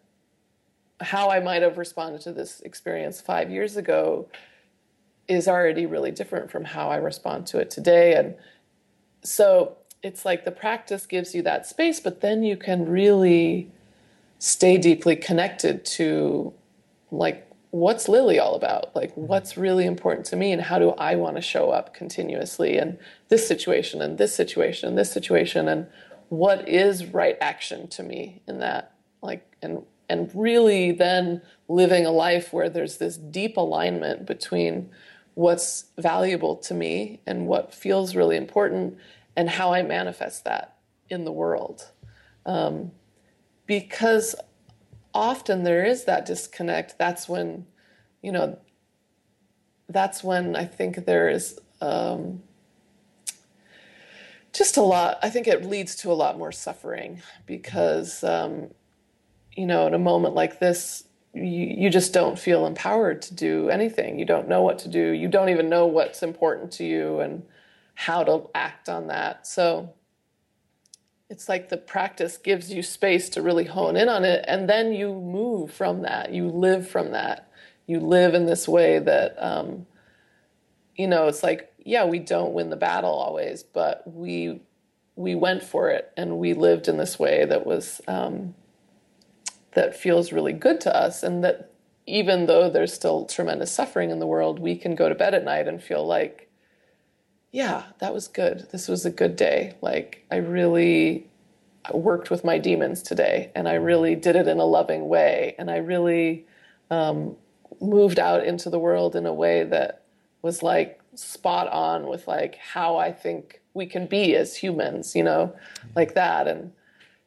[1.01, 4.29] how I might have responded to this experience five years ago
[5.27, 8.15] is already really different from how I respond to it today.
[8.15, 8.35] And
[9.23, 13.71] so it's like the practice gives you that space, but then you can really
[14.39, 16.53] stay deeply connected to
[17.11, 18.95] like what's Lily all about?
[18.95, 19.25] Like mm-hmm.
[19.27, 22.99] what's really important to me and how do I want to show up continuously in
[23.29, 25.87] this situation and this situation and this situation and
[26.29, 32.11] what is right action to me in that like and and really then living a
[32.11, 34.89] life where there's this deep alignment between
[35.35, 38.97] what's valuable to me and what feels really important
[39.35, 40.77] and how I manifest that
[41.09, 41.89] in the world.
[42.45, 42.91] Um,
[43.65, 44.35] because
[45.13, 47.65] often there is that disconnect, that's when,
[48.21, 48.59] you know,
[49.89, 52.43] that's when I think there is um,
[54.53, 55.17] just a lot.
[55.21, 58.69] I think it leads to a lot more suffering because, um,
[59.55, 61.03] you know, in a moment like this,
[61.33, 64.19] you, just don't feel empowered to do anything.
[64.19, 65.11] You don't know what to do.
[65.11, 67.43] You don't even know what's important to you and
[67.95, 69.47] how to act on that.
[69.47, 69.93] So
[71.29, 74.93] it's like the practice gives you space to really hone in on it, and then
[74.93, 76.31] you move from that.
[76.31, 77.49] You live from that.
[77.87, 79.87] You live in this way that, um,
[80.95, 84.61] you know, it's like, yeah, we don't win the battle always, but we
[85.15, 88.55] we went for it, and we lived in this way that was um,
[89.75, 91.71] that feels really good to us, and that
[92.05, 95.45] even though there's still tremendous suffering in the world, we can go to bed at
[95.45, 96.43] night and feel like
[97.53, 98.67] yeah, that was good.
[98.71, 99.75] This was a good day.
[99.79, 101.29] Like, I really
[101.93, 105.69] worked with my demons today, and I really did it in a loving way, and
[105.69, 106.47] I really
[106.89, 107.37] um,
[107.79, 110.01] moved out into the world in a way that
[110.41, 115.23] was like spot on with like how I think we can be as humans, you
[115.23, 115.55] know,
[115.95, 116.47] like that.
[116.47, 116.71] And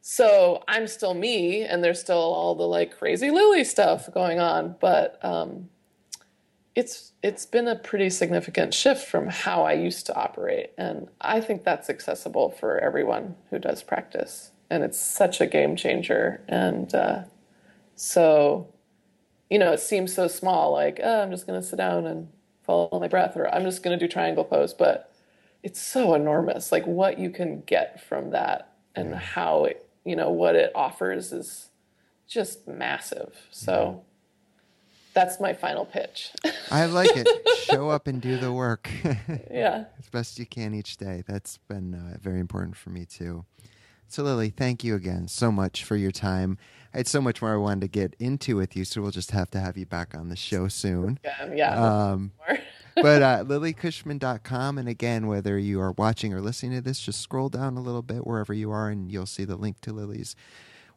[0.09, 4.76] so I'm still me, and there's still all the like crazy Lily stuff going on,
[4.80, 5.68] but um,
[6.76, 11.40] it's it's been a pretty significant shift from how I used to operate, and I
[11.40, 16.40] think that's accessible for everyone who does practice, and it's such a game changer.
[16.46, 17.22] And uh,
[17.96, 18.72] so,
[19.50, 22.28] you know, it seems so small, like oh, I'm just going to sit down and
[22.62, 25.12] follow my breath, or I'm just going to do triangle pose, but
[25.64, 26.70] it's so enormous.
[26.70, 31.32] Like what you can get from that, and how it, you know, what it offers
[31.32, 31.68] is
[32.28, 33.34] just massive.
[33.50, 34.04] So
[35.12, 36.30] that's my final pitch.
[36.70, 37.28] I like it.
[37.64, 38.88] Show up and do the work.
[39.50, 39.84] yeah.
[39.98, 41.24] As best you can each day.
[41.26, 43.44] That's been uh, very important for me too.
[44.09, 46.59] So, Lily, thank you again so much for your time.
[46.94, 49.32] I had so much more I wanted to get into with you, so we'll just
[49.32, 51.18] have to have you back on the show soon.
[51.24, 51.52] Yeah.
[51.52, 52.32] yeah um,
[52.97, 54.78] but uh, lilycushman.com.
[54.78, 58.03] And again, whether you are watching or listening to this, just scroll down a little
[58.03, 60.34] bit wherever you are, and you'll see the link to Lily's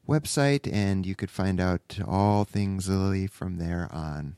[0.08, 4.36] website, and you could find out all things Lily from there on.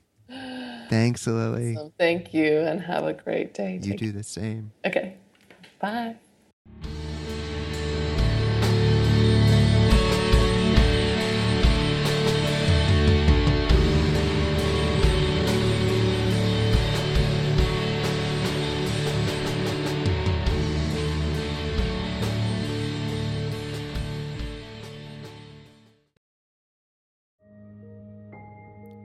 [0.89, 1.77] Thanks, Lily.
[1.77, 1.93] Awesome.
[1.97, 3.79] Thank you, and have a great day.
[3.81, 4.73] You Take do the same.
[4.85, 5.15] Okay.
[5.79, 6.15] Bye.